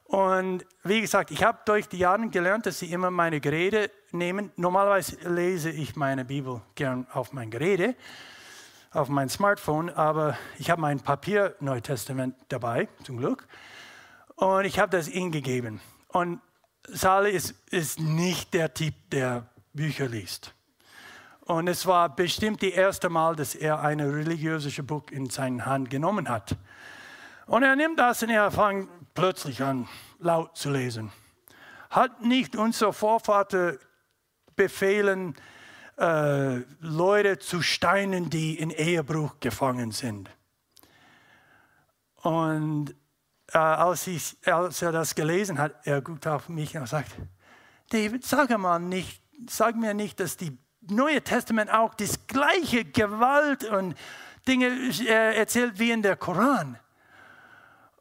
Und 0.03 0.63
wie 0.83 1.01
gesagt, 1.01 1.31
ich 1.31 1.43
habe 1.43 1.57
durch 1.65 1.89
die 1.89 1.97
Jahre 1.97 2.27
gelernt, 2.29 2.67
dass 2.67 2.77
sie 2.77 2.91
immer 2.91 3.09
meine 3.09 3.39
Geräte 3.39 3.89
nehmen. 4.11 4.51
Normalerweise 4.55 5.17
lese 5.27 5.71
ich 5.71 5.95
meine 5.95 6.23
Bibel 6.25 6.61
gern 6.75 7.07
auf 7.11 7.33
mein 7.33 7.49
Gerät, 7.49 7.95
auf 8.91 9.09
mein 9.09 9.29
Smartphone, 9.29 9.89
aber 9.89 10.37
ich 10.59 10.69
habe 10.69 10.81
mein 10.81 10.99
Papier-Neutestament 10.99 12.35
dabei, 12.49 12.87
zum 13.03 13.17
Glück. 13.17 13.47
Und 14.35 14.65
ich 14.65 14.77
habe 14.77 14.95
das 14.95 15.07
ihnen 15.07 15.31
gegeben. 15.31 15.81
Und 16.09 16.41
Sali 16.87 17.31
ist, 17.31 17.55
ist 17.71 17.99
nicht 17.99 18.53
der 18.53 18.71
Typ, 18.75 18.93
der 19.09 19.47
Bücher 19.73 20.07
liest. 20.07 20.53
Und 21.45 21.67
es 21.67 21.85
war 21.85 22.15
bestimmt 22.15 22.63
das 22.63 22.69
erste 22.69 23.09
Mal, 23.09 23.35
dass 23.35 23.53
er 23.53 23.81
ein 23.81 23.99
religiöses 23.99 24.75
Buch 24.85 25.03
in 25.11 25.29
seine 25.29 25.65
Hand 25.65 25.89
genommen 25.89 26.29
hat. 26.29 26.55
Und 27.47 27.63
er 27.63 27.75
nimmt 27.75 27.99
das 27.99 28.23
und 28.23 28.29
er 28.29 28.49
fängt 28.49 28.89
plötzlich 29.13 29.61
an, 29.61 29.87
laut 30.19 30.55
zu 30.55 30.69
lesen. 30.69 31.11
Hat 31.89 32.21
nicht 32.21 32.55
unser 32.55 32.93
Vorvater 32.93 33.77
befehlen, 34.55 35.35
äh, 35.97 36.59
Leute 36.79 37.39
zu 37.39 37.61
steinen, 37.61 38.29
die 38.29 38.57
in 38.57 38.69
Ehebruch 38.69 39.39
gefangen 39.41 39.91
sind? 39.91 40.29
Und 42.21 42.95
äh, 43.51 43.57
als, 43.57 44.07
ich, 44.07 44.37
als, 44.45 44.81
er 44.81 44.93
das 44.93 45.13
gelesen 45.13 45.59
hat, 45.59 45.75
er 45.85 46.01
guckt 46.01 46.25
auf 46.25 46.47
mich 46.47 46.77
und 46.77 46.87
sagt, 46.87 47.11
David, 47.89 48.25
sag, 48.25 48.57
mal 48.57 48.79
nicht, 48.79 49.21
sag 49.49 49.75
mir 49.75 49.93
nicht, 49.93 50.21
dass 50.21 50.37
die 50.37 50.57
Neue 50.89 51.21
Testament 51.21 51.71
auch 51.71 51.93
das 51.93 52.27
gleiche 52.27 52.83
Gewalt 52.85 53.63
und 53.63 53.95
Dinge 54.47 54.67
äh, 54.67 55.37
erzählt 55.37 55.79
wie 55.79 55.91
in 55.91 56.01
der 56.01 56.15
Koran. 56.15 56.77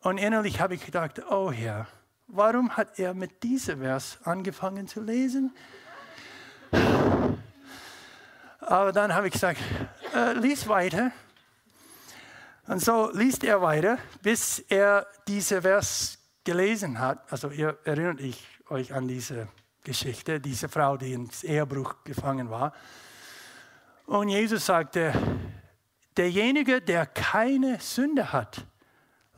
Und 0.00 0.18
innerlich 0.18 0.60
habe 0.60 0.74
ich 0.74 0.84
gedacht, 0.84 1.22
oh 1.30 1.52
Herr, 1.52 1.86
warum 2.26 2.76
hat 2.76 2.98
er 2.98 3.14
mit 3.14 3.42
diesem 3.42 3.80
Vers 3.80 4.18
angefangen 4.24 4.88
zu 4.88 5.00
lesen? 5.00 5.54
Aber 8.60 8.92
dann 8.92 9.14
habe 9.14 9.28
ich 9.28 9.32
gesagt, 9.32 9.60
äh, 10.14 10.32
lies 10.34 10.66
weiter. 10.66 11.12
Und 12.66 12.80
so 12.80 13.10
liest 13.12 13.44
er 13.44 13.60
weiter, 13.60 13.98
bis 14.22 14.60
er 14.68 15.06
diese 15.28 15.62
Vers 15.62 16.18
gelesen 16.44 16.98
hat. 16.98 17.30
Also 17.30 17.50
ihr 17.50 17.78
erinnert 17.84 18.20
euch 18.68 18.92
an 18.92 19.06
diese 19.06 19.48
Geschichte, 19.84 20.40
diese 20.40 20.68
Frau, 20.68 20.96
die 20.96 21.12
ins 21.12 21.44
Ehebruch 21.44 22.04
gefangen 22.04 22.50
war. 22.50 22.72
Und 24.06 24.28
Jesus 24.28 24.66
sagte, 24.66 25.12
derjenige, 26.16 26.80
der 26.80 27.06
keine 27.06 27.80
Sünde 27.80 28.32
hat, 28.32 28.64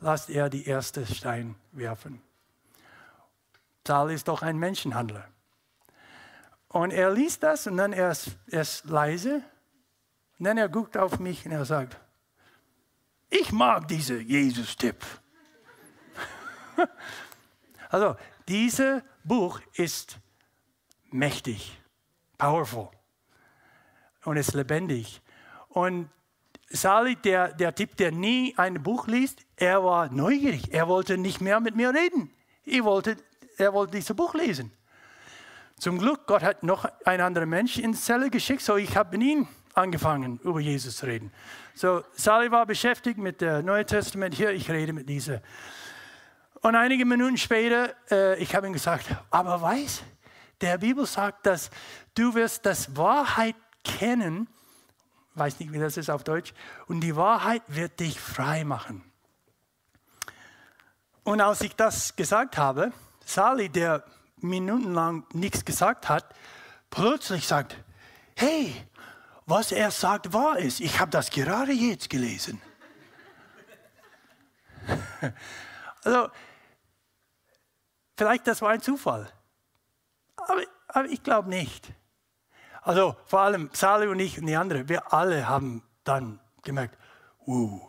lasst 0.01 0.29
er 0.29 0.49
die 0.49 0.65
erste 0.65 1.05
Stein 1.05 1.55
werfen. 1.71 2.21
Saul 3.87 4.11
ist 4.11 4.27
doch 4.27 4.41
ein 4.41 4.57
Menschenhandler. 4.57 5.27
Und 6.69 6.91
er 6.91 7.11
liest 7.11 7.43
das 7.43 7.67
und 7.67 7.77
dann 7.77 7.93
erst, 7.93 8.37
erst 8.47 8.85
leise. 8.85 9.41
Und 10.37 10.45
dann 10.45 10.57
er 10.57 10.67
guckt 10.67 10.97
auf 10.97 11.19
mich 11.19 11.45
und 11.45 11.51
er 11.51 11.65
sagt, 11.65 11.97
ich 13.29 13.51
mag 13.51 13.87
diese 13.87 14.19
Jesus-Tipp. 14.19 14.97
also, 17.89 18.15
dieses 18.47 19.01
Buch 19.23 19.59
ist 19.73 20.17
mächtig, 21.15 21.79
powerful 22.37 22.89
und 24.25 24.37
ist 24.37 24.53
lebendig. 24.53 25.21
Und 25.69 26.09
Sali, 26.69 27.15
der, 27.15 27.53
der 27.53 27.73
Typ, 27.73 27.95
der 27.97 28.11
nie 28.11 28.53
ein 28.57 28.81
Buch 28.81 29.07
liest, 29.07 29.45
er 29.55 29.83
war 29.83 30.09
neugierig. 30.11 30.73
Er 30.73 30.87
wollte 30.87 31.17
nicht 31.17 31.41
mehr 31.41 31.59
mit 31.59 31.75
mir 31.75 31.93
reden. 31.93 32.31
Ich 32.63 32.83
wollte, 32.83 33.17
er 33.57 33.73
wollte 33.73 33.91
dieses 33.97 34.15
Buch 34.15 34.33
lesen. 34.33 34.71
Zum 35.77 35.99
Glück, 35.99 36.25
Gott 36.25 36.41
hat 36.41 36.63
noch 36.63 36.85
einen 37.05 37.21
anderen 37.21 37.49
Mensch 37.49 37.77
ins 37.77 38.05
Zelle 38.05 38.29
geschickt, 38.29 38.61
so 38.61 38.77
ich 38.77 38.95
habe 38.95 39.17
mit 39.17 39.27
ihm 39.27 39.47
angefangen, 39.73 40.39
über 40.43 40.59
Jesus 40.59 40.97
zu 40.97 41.05
reden. 41.05 41.31
So, 41.75 42.03
Sali 42.13 42.49
war 42.49 42.65
beschäftigt 42.65 43.17
mit 43.17 43.41
dem 43.41 43.65
Neuen 43.65 43.85
Testament. 43.85 44.33
Hier, 44.33 44.51
ich 44.51 44.69
rede 44.69 44.93
mit 44.93 45.07
dieser. 45.09 45.41
Und 46.61 46.75
einige 46.75 47.05
Minuten 47.05 47.37
später, 47.37 47.93
äh, 48.09 48.41
ich 48.41 48.55
habe 48.55 48.67
ihm 48.67 48.73
gesagt, 48.73 49.05
aber 49.29 49.61
weiß, 49.61 50.03
der 50.61 50.77
Bibel 50.77 51.05
sagt, 51.05 51.45
dass 51.45 51.69
du 52.13 52.33
wirst 52.33 52.65
das 52.65 52.95
Wahrheit 52.95 53.55
kennen 53.83 54.47
weiß 55.35 55.59
nicht, 55.59 55.71
wie 55.73 55.79
das 55.79 55.97
ist 55.97 56.09
auf 56.09 56.23
Deutsch. 56.23 56.53
Und 56.87 57.01
die 57.01 57.15
Wahrheit 57.15 57.61
wird 57.67 57.99
dich 57.99 58.19
frei 58.19 58.63
machen. 58.63 59.03
Und 61.23 61.41
als 61.41 61.61
ich 61.61 61.75
das 61.75 62.15
gesagt 62.15 62.57
habe, 62.57 62.91
Sali, 63.25 63.69
der 63.69 64.03
minutenlang 64.37 65.25
nichts 65.33 65.65
gesagt 65.65 66.09
hat, 66.09 66.33
plötzlich 66.89 67.47
sagt, 67.47 67.75
hey, 68.35 68.73
was 69.45 69.71
er 69.71 69.91
sagt 69.91 70.33
wahr 70.33 70.57
ist. 70.57 70.79
Ich 70.79 70.99
habe 70.99 71.11
das 71.11 71.29
gerade 71.29 71.71
jetzt 71.71 72.09
gelesen. 72.09 72.61
also, 76.03 76.29
vielleicht 78.17 78.47
das 78.47 78.61
war 78.61 78.71
ein 78.71 78.81
Zufall. 78.81 79.31
Aber, 80.47 80.61
aber 80.87 81.07
ich 81.09 81.23
glaube 81.23 81.49
nicht. 81.49 81.91
Also 82.81 83.15
vor 83.25 83.39
allem 83.39 83.69
Sali 83.73 84.07
und 84.07 84.19
ich 84.19 84.39
und 84.39 84.45
die 84.45 84.55
anderen, 84.55 84.87
wir 84.87 85.11
alle 85.11 85.47
haben 85.47 85.83
dann 86.03 86.39
gemerkt, 86.61 86.97
uh, 87.47 87.81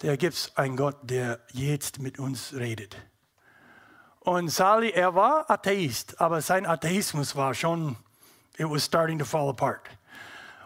da 0.00 0.16
gibt 0.16 0.34
es 0.34 0.56
einen 0.56 0.76
Gott, 0.76 0.98
der 1.02 1.40
jetzt 1.52 1.98
mit 1.98 2.18
uns 2.18 2.54
redet. 2.54 2.96
Und 4.20 4.50
Sali, 4.50 4.90
er 4.90 5.16
war 5.16 5.50
Atheist, 5.50 6.20
aber 6.20 6.40
sein 6.42 6.64
Atheismus 6.64 7.34
war 7.34 7.54
schon, 7.54 7.96
it 8.56 8.70
was 8.70 8.84
starting 8.84 9.18
to 9.18 9.24
fall 9.24 9.48
apart. 9.48 9.88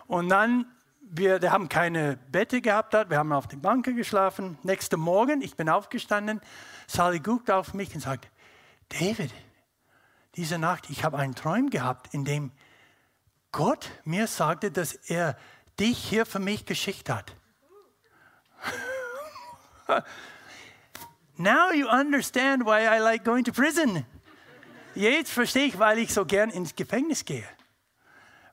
Und 0.07 0.29
dann, 0.29 0.67
wir, 1.01 1.41
wir 1.41 1.53
haben 1.53 1.71
keine 1.71 2.19
Bette 2.31 2.61
gehabt, 2.61 2.93
wir 2.93 3.17
haben 3.17 3.33
auf 3.33 3.47
der 3.47 3.57
Bank 3.57 3.87
geschlafen. 3.87 4.59
Nächsten 4.63 5.01
Morgen, 5.01 5.41
ich 5.41 5.57
bin 5.57 5.71
aufgestanden, 5.71 6.43
Sali 6.87 7.21
guckt 7.21 7.51
auf 7.51 7.73
mich 7.73 7.95
und 7.95 8.03
sagt, 8.03 8.29
David, 8.91 9.33
diese 10.37 10.59
Nacht, 10.59 10.91
ich 10.91 11.05
habe 11.05 11.19
einen 11.19 11.35
Traum 11.35 11.71
gehabt, 11.71 12.13
in 12.13 12.25
dem 12.25 12.53
Gott 13.53 13.91
mir 14.05 14.27
sagte, 14.27 14.71
dass 14.71 14.93
er 14.95 15.37
dich 15.81 15.99
hier 15.99 16.27
für 16.27 16.39
mich 16.39 16.67
geschickt 16.67 17.09
hat. 17.09 17.35
Now 21.37 21.73
you 21.73 21.89
understand 21.89 22.65
why 22.65 22.87
I 22.87 22.99
like 22.99 23.25
going 23.25 23.45
to 23.45 23.53
prison. 23.53 24.05
Jetzt 24.95 25.31
verstehe 25.31 25.67
ich, 25.67 25.79
weil 25.79 25.99
ich 25.99 26.13
so 26.13 26.25
gern 26.25 26.51
ins 26.51 26.75
Gefängnis 26.75 27.25
gehe. 27.25 27.47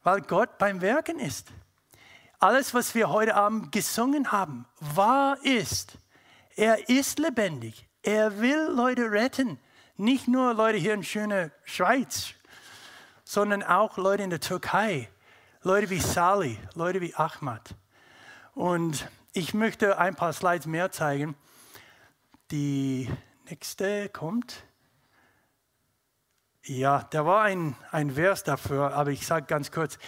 Weil 0.04 0.22
Gott 0.22 0.58
beim 0.58 0.82
Werken 0.82 1.20
ist. 1.20 1.48
Alles, 2.40 2.74
was 2.74 2.94
wir 2.94 3.10
heute 3.10 3.36
Abend 3.36 3.72
gesungen 3.72 4.34
haben, 4.34 4.66
wahr 4.82 5.38
ist. 5.44 5.98
Er 6.58 6.90
ist 6.90 7.20
lebendig. 7.20 7.88
Er 8.02 8.42
will 8.42 8.68
Leute 8.74 9.10
retten. 9.12 9.60
Nicht 9.98 10.28
nur 10.28 10.56
Leute 10.56 10.80
hier 10.80 10.96
in 10.96 11.04
schöner 11.04 11.52
Schweiz, 11.66 12.34
sondern 13.24 13.62
auch 13.62 13.98
Leute 13.98 14.24
in 14.24 14.32
der 14.32 14.40
Türkei. 14.40 15.08
Leute 15.62 15.92
wie 15.92 16.00
Sali, 16.00 16.58
Leute 16.74 17.00
wie 17.00 17.14
Ahmad. 17.14 17.76
Und 18.56 19.08
ich 19.34 19.54
möchte 19.54 20.00
ein 20.00 20.16
paar 20.16 20.34
Slides 20.34 20.66
mehr 20.66 20.92
zeigen. 20.92 21.36
Die 22.50 23.08
nächste 23.48 24.10
kommt. 24.10 24.64
Ja, 26.64 27.04
da 27.12 27.26
war 27.26 27.44
ein, 27.44 27.76
ein 27.92 28.12
Vers 28.12 28.44
dafür, 28.44 28.94
aber 28.96 29.12
ich 29.12 29.28
sage 29.28 29.46
ganz 29.46 29.72
kurz. 29.72 30.00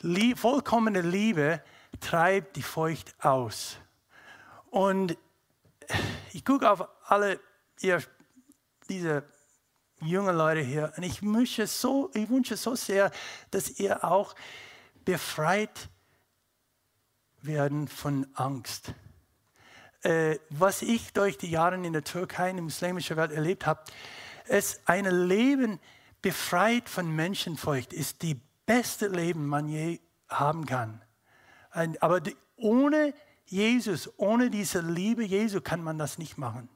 Lie 0.00 0.36
vollkommene 0.36 1.00
Liebe 1.00 1.62
treibt 2.00 2.56
die 2.56 2.62
Furcht 2.62 3.14
aus. 3.24 3.78
Und 4.70 5.16
ich 6.32 6.44
gucke 6.44 6.70
auf 6.70 6.86
alle 7.06 7.40
ihr, 7.80 8.02
diese 8.92 9.24
jungen 10.00 10.36
Leute 10.36 10.60
hier 10.60 10.92
und 10.96 11.02
ich 11.02 11.22
wünsche, 11.22 11.66
so, 11.66 12.10
ich 12.14 12.28
wünsche 12.28 12.56
so 12.56 12.74
sehr, 12.74 13.10
dass 13.50 13.80
ihr 13.80 14.04
auch 14.04 14.34
befreit 15.04 15.88
werden 17.40 17.88
von 17.88 18.26
Angst. 18.34 18.92
Äh, 20.02 20.38
was 20.50 20.82
ich 20.82 21.12
durch 21.12 21.38
die 21.38 21.50
Jahre 21.50 21.76
in 21.76 21.92
der 21.92 22.04
Türkei, 22.04 22.50
in 22.50 22.56
der 22.56 22.64
muslimischen 22.64 23.16
Welt 23.16 23.32
erlebt 23.32 23.66
habe, 23.66 23.82
ist 24.46 24.80
ein 24.86 25.06
Leben 25.06 25.80
befreit 26.20 26.88
von 26.88 27.10
Menschenfurcht, 27.14 27.92
ist 27.92 28.22
die 28.22 28.40
beste 28.66 29.08
Leben, 29.08 29.46
man 29.46 29.68
je 29.68 30.00
haben 30.28 30.66
kann. 30.66 31.02
Ein, 31.70 32.00
aber 32.02 32.20
die, 32.20 32.36
ohne 32.56 33.14
Jesus, 33.46 34.10
ohne 34.18 34.50
diese 34.50 34.80
Liebe 34.80 35.24
Jesu 35.24 35.60
kann 35.60 35.82
man 35.82 35.98
das 35.98 36.18
nicht 36.18 36.36
machen. 36.36 36.68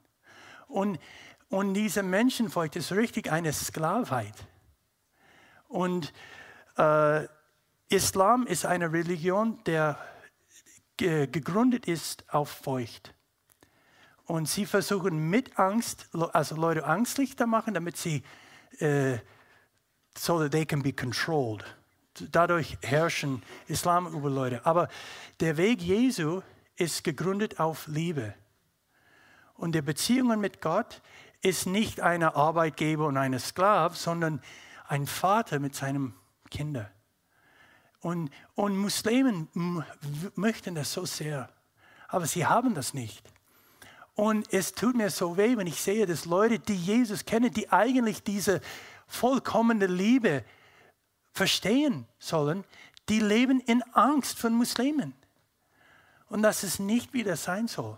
Und, 0.67 0.99
und 1.49 1.73
diese 1.73 2.03
Menschenfurcht 2.03 2.75
ist 2.75 2.91
richtig 2.91 3.31
eine 3.31 3.53
Sklavheit. 3.53 4.35
Und 5.67 6.13
äh, 6.77 7.25
Islam 7.89 8.45
ist 8.47 8.65
eine 8.65 8.91
Religion, 8.91 9.63
der 9.65 9.97
gegründet 10.97 11.87
ist 11.87 12.25
auf 12.33 12.49
Furcht. 12.49 13.13
Und 14.25 14.49
sie 14.49 14.65
versuchen 14.65 15.29
mit 15.29 15.57
Angst, 15.57 16.09
also 16.33 16.55
Leute 16.55 16.85
angstlich 16.85 17.37
zu 17.37 17.47
machen, 17.47 17.73
damit 17.73 17.97
sie, 17.97 18.23
äh, 18.79 19.19
so 20.17 20.39
that 20.39 20.51
they 20.51 20.65
can 20.65 20.81
be 20.81 20.91
controlled. 20.91 21.63
Dadurch 22.31 22.77
herrschen 22.81 23.43
Islam 23.67 24.07
über 24.07 24.29
Leute. 24.29 24.65
Aber 24.65 24.89
der 25.39 25.55
Weg 25.55 25.81
Jesu 25.81 26.41
ist 26.75 27.03
gegründet 27.03 27.59
auf 27.59 27.87
Liebe. 27.87 28.33
Und 29.53 29.75
die 29.75 29.81
Beziehungen 29.81 30.41
mit 30.41 30.61
Gott 30.61 31.01
ist 31.47 31.65
nicht 31.65 32.01
eine 32.01 32.35
Arbeitgeber 32.35 33.07
und 33.07 33.17
eine 33.17 33.39
Sklav, 33.39 33.95
sondern 33.95 34.41
ein 34.87 35.07
Vater 35.07 35.59
mit 35.59 35.75
seinen 35.75 36.13
Kindern. 36.49 36.87
Und, 38.01 38.29
und 38.55 38.77
Muslimen 38.77 39.49
möchten 40.35 40.75
das 40.75 40.93
so 40.93 41.05
sehr, 41.05 41.49
aber 42.07 42.27
sie 42.27 42.45
haben 42.45 42.75
das 42.75 42.93
nicht. 42.93 43.23
Und 44.13 44.51
es 44.51 44.73
tut 44.73 44.95
mir 44.95 45.09
so 45.09 45.37
weh, 45.37 45.57
wenn 45.57 45.67
ich 45.67 45.81
sehe, 45.81 46.05
dass 46.05 46.25
Leute, 46.25 46.59
die 46.59 46.75
Jesus 46.75 47.25
kennen, 47.25 47.53
die 47.53 47.71
eigentlich 47.71 48.23
diese 48.23 48.61
vollkommene 49.07 49.87
Liebe 49.87 50.43
verstehen 51.33 52.07
sollen, 52.17 52.63
die 53.09 53.19
leben 53.19 53.59
in 53.61 53.83
Angst 53.93 54.39
von 54.39 54.53
Muslimen. 54.53 55.13
Und 56.29 56.41
dass 56.41 56.63
es 56.63 56.79
nicht 56.79 57.13
wieder 57.13 57.35
sein 57.35 57.67
soll. 57.67 57.97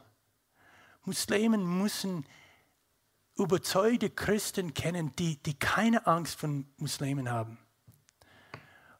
Muslimen 1.05 1.81
müssen 1.81 2.25
überzeugte 3.39 4.09
Christen 4.09 4.73
kennen, 4.73 5.13
die, 5.17 5.41
die 5.41 5.57
keine 5.57 6.05
Angst 6.05 6.39
von 6.39 6.65
Muslimen 6.77 7.31
haben. 7.31 7.57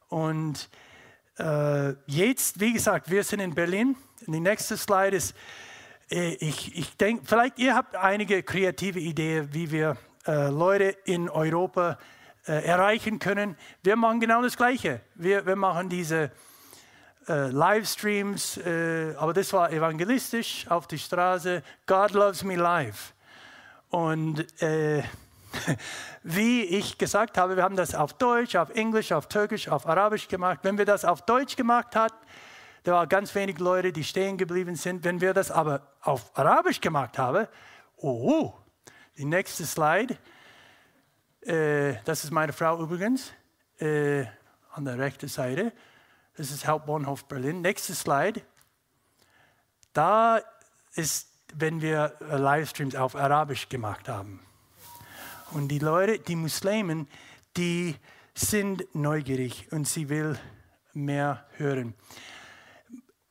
Und 0.08 0.68
äh, 1.38 1.94
jetzt, 2.06 2.60
wie 2.60 2.72
gesagt, 2.72 3.10
wir 3.10 3.22
sind 3.22 3.40
in 3.40 3.54
Berlin. 3.54 3.96
Die 4.26 4.40
nächste 4.40 4.76
Slide 4.76 5.16
ist, 5.16 5.34
äh, 6.10 6.34
ich, 6.34 6.76
ich 6.76 6.96
denke, 6.96 7.22
vielleicht 7.24 7.58
ihr 7.58 7.74
habt 7.74 7.94
einige 7.94 8.42
kreative 8.42 8.98
Ideen, 8.98 9.52
wie 9.52 9.70
wir 9.70 9.96
äh, 10.26 10.48
Leute 10.48 10.96
in 11.04 11.28
Europa 11.28 11.98
äh, 12.46 12.64
erreichen 12.64 13.18
können. 13.18 13.56
Wir 13.82 13.96
machen 13.96 14.20
genau 14.20 14.42
das 14.42 14.56
Gleiche. 14.56 15.00
Wir, 15.14 15.46
wir 15.46 15.56
machen 15.56 15.88
diese 15.88 16.32
äh, 17.28 17.50
Livestreams, 17.50 18.56
äh, 18.58 19.14
aber 19.16 19.32
das 19.32 19.52
war 19.52 19.70
evangelistisch 19.70 20.66
auf 20.68 20.86
die 20.86 20.98
Straße. 20.98 21.62
God 21.86 22.12
loves 22.12 22.42
me 22.42 22.56
live. 22.56 23.14
Und 23.90 24.46
wie 26.22 26.62
ich 26.62 26.96
gesagt 26.96 27.36
habe, 27.36 27.56
wir 27.56 27.62
haben 27.62 27.76
das 27.76 27.94
auf 27.94 28.14
Deutsch, 28.14 28.56
auf 28.56 28.70
Englisch, 28.70 29.12
auf 29.12 29.28
Türkisch, 29.28 29.68
auf 29.68 29.86
Arabisch 29.86 30.28
gemacht. 30.28 30.60
Wenn 30.62 30.78
wir 30.78 30.84
das 30.84 31.04
auf 31.04 31.22
Deutsch 31.22 31.56
gemacht 31.56 31.94
haben, 31.96 32.14
da 32.82 32.92
waren 32.92 33.08
ganz 33.08 33.34
wenig 33.34 33.58
Leute, 33.58 33.92
die 33.92 34.04
stehen 34.04 34.38
geblieben 34.38 34.74
sind. 34.74 35.04
Wenn 35.04 35.20
wir 35.20 35.34
das 35.34 35.50
aber 35.50 35.82
auf 36.00 36.36
Arabisch 36.38 36.80
gemacht 36.80 37.18
haben, 37.18 37.46
oh, 37.96 38.54
die 39.18 39.26
nächste 39.26 39.66
Slide, 39.66 40.16
äh, 41.42 41.96
das 42.04 42.24
ist 42.24 42.30
meine 42.30 42.52
Frau 42.52 42.80
übrigens, 42.82 43.32
äh, 43.78 44.24
an 44.72 44.84
der 44.84 44.98
rechten 44.98 45.28
Seite. 45.28 45.72
Das 46.36 46.50
ist 46.50 46.66
Hauptbahnhof 46.66 47.26
Berlin. 47.26 47.60
Nächste 47.60 47.94
Slide. 47.94 48.40
Da 49.92 50.40
ist, 50.94 51.29
wenn 51.56 51.80
wir 51.80 52.14
Livestreams 52.20 52.94
auf 52.94 53.14
Arabisch 53.14 53.68
gemacht 53.68 54.08
haben. 54.08 54.40
Und 55.52 55.68
die 55.68 55.78
Leute, 55.78 56.18
die 56.18 56.36
Muslimen, 56.36 57.08
die 57.56 57.96
sind 58.34 58.94
neugierig 58.94 59.70
und 59.72 59.86
sie 59.86 60.08
will 60.08 60.38
mehr 60.92 61.46
hören. 61.56 61.94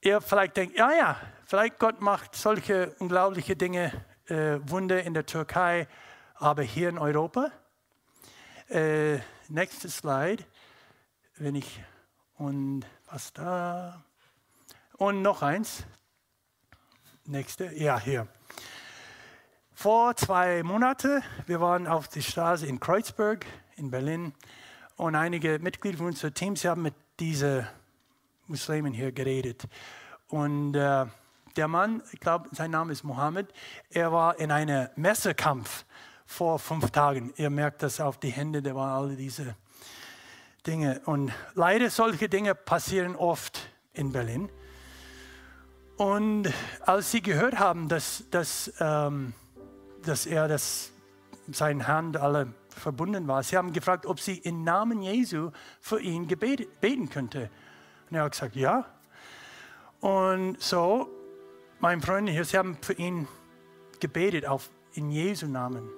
Ihr 0.02 0.22
vielleicht 0.22 0.58
denkt, 0.58 0.78
ja, 0.78 0.92
ja, 0.92 1.18
vielleicht 1.46 1.80
Gott 1.80 2.02
macht 2.02 2.36
solche 2.36 2.96
unglaubliche 3.00 3.56
Dinge, 3.56 3.92
äh, 4.28 4.60
Wunder 4.64 5.04
in 5.04 5.14
der 5.14 5.26
Türkei, 5.26 5.88
aber 6.36 6.64
hier 6.64 6.90
in 6.90 6.98
Europa. 6.98 7.52
Äh, 8.70 9.20
nächste 9.48 9.90
Slide, 9.90 10.44
wenn 11.38 11.56
ich, 11.56 11.84
und 12.36 12.86
was 13.08 13.34
da? 13.34 14.04
Und 14.98 15.22
noch 15.22 15.42
eins. 15.42 15.86
Nächste, 17.30 17.72
ja, 17.76 18.00
hier. 18.00 18.28
Vor 19.76 20.16
zwei 20.16 20.64
Monaten, 20.64 21.22
wir 21.46 21.62
waren 21.62 21.86
auf 21.86 22.08
der 22.08 22.22
Straße 22.22 22.66
in 22.66 22.80
Kreuzberg 22.80 23.46
in 23.76 23.92
Berlin 23.92 24.34
und 24.96 25.14
einige 25.14 25.60
Mitglieder 25.60 26.04
unseres 26.04 26.34
Teams 26.34 26.66
haben 26.66 26.82
mit 26.82 26.96
diesen 27.20 27.68
Muslimen 28.48 28.94
hier 28.94 29.12
geredet. 29.12 29.68
Und 30.30 30.74
äh, 30.74 31.06
der 31.56 31.68
Mann, 31.68 32.02
ich 32.14 32.20
glaube, 32.20 32.50
sein 32.52 32.72
Name 32.72 32.94
ist 32.94 33.04
Mohammed, 33.04 33.54
er 33.92 34.12
war 34.12 34.40
in 34.40 34.52
einem 34.52 34.90
Messerkampf 34.96 35.86
vor 36.26 36.58
fünf 36.58 36.90
Tagen. 36.90 37.32
Ihr 37.38 37.52
merkt 37.52 37.84
das 37.84 38.02
auf 38.02 38.20
die 38.20 38.32
Hände, 38.32 38.64
da 38.64 38.74
waren 38.74 39.04
alle 39.04 39.16
diese 39.16 39.56
Dinge. 40.66 41.00
Und 41.06 41.32
leider 41.54 41.92
solche 41.92 42.28
Dinge 42.28 42.56
passieren 42.56 43.16
oft 43.16 43.70
in 43.94 44.12
Berlin. 44.12 44.50
Und 46.00 46.52
als 46.82 47.12
sie 47.12 47.22
gehört 47.22 47.60
haben, 47.60 47.88
dass, 47.90 48.24
dass 48.32 48.74
ähm, 48.80 49.34
dass 50.04 50.26
er 50.26 50.48
das, 50.48 50.92
seinen 51.52 51.88
Hand 51.88 52.18
alle 52.18 52.54
verbunden 52.70 53.28
war. 53.28 53.44
Sie 53.44 53.58
haben 53.58 53.74
gefragt, 53.74 54.06
ob 54.06 54.20
sie 54.20 54.38
im 54.38 54.64
Namen 54.64 55.02
Jesu 55.02 55.52
für 55.82 56.00
ihn 56.00 56.28
gebet, 56.28 56.80
beten 56.80 57.10
könnte. 57.10 57.50
Und 58.10 58.18
er 58.18 58.24
hat 58.24 58.32
gesagt, 58.32 58.56
ja. 58.56 58.86
Und 60.00 60.62
so, 60.62 61.10
mein 61.80 62.02
Freund 62.02 62.30
hier, 62.30 62.46
sie 62.46 62.58
haben 62.58 62.78
für 62.82 62.94
ihn 62.94 63.28
gebetet 64.00 64.46
auf, 64.46 64.70
in 64.94 65.12
Jesu 65.12 65.48
Namen. 65.48 65.90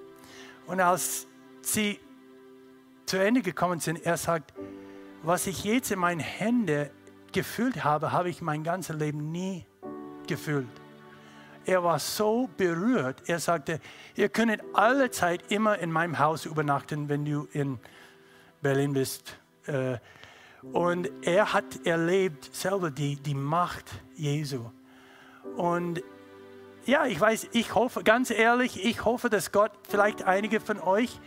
Und 0.65 0.79
als 0.79 1.27
sie 1.61 1.99
zu 3.05 3.17
Ende 3.17 3.41
gekommen 3.41 3.79
sind, 3.79 4.03
er 4.05 4.17
sagt, 4.17 4.53
was 5.21 5.45
ich 5.45 5.63
jetzt 5.63 5.91
in 5.91 5.99
meinen 5.99 6.19
Händen 6.19 6.89
gefühlt 7.31 7.83
habe, 7.83 8.11
habe 8.11 8.29
ich 8.29 8.41
mein 8.41 8.63
ganzes 8.63 8.95
Leben 8.95 9.31
nie 9.31 9.65
gefühlt. 10.31 10.67
Er 11.65 11.83
war 11.83 11.99
so 11.99 12.49
berührt. 12.55 13.21
Er 13.27 13.39
sagte, 13.39 13.81
ihr 14.15 14.29
könnt 14.29 14.61
alle 14.73 15.11
Zeit 15.11 15.51
immer 15.51 15.77
in 15.77 15.91
meinem 15.91 16.19
Haus 16.19 16.45
übernachten, 16.45 17.09
wenn 17.09 17.25
du 17.25 17.49
in 17.51 17.79
Berlin 18.61 18.93
bist. 18.93 19.37
Äh, 19.67 19.97
und 20.71 21.11
er 21.21 21.51
hat 21.51 21.85
erlebt 21.85 22.55
selber 22.55 22.91
die, 22.91 23.17
die 23.17 23.33
Macht 23.33 23.91
Jesu. 24.15 24.71
Und 25.57 26.01
ja, 26.85 27.05
ich 27.05 27.19
weiß, 27.19 27.49
ich 27.51 27.75
hoffe, 27.75 28.03
ganz 28.03 28.31
ehrlich, 28.31 28.85
ich 28.85 29.03
hoffe, 29.03 29.29
dass 29.29 29.51
Gott 29.51 29.73
vielleicht 29.89 30.23
einige 30.23 30.61
von 30.61 30.79
euch 30.79 31.19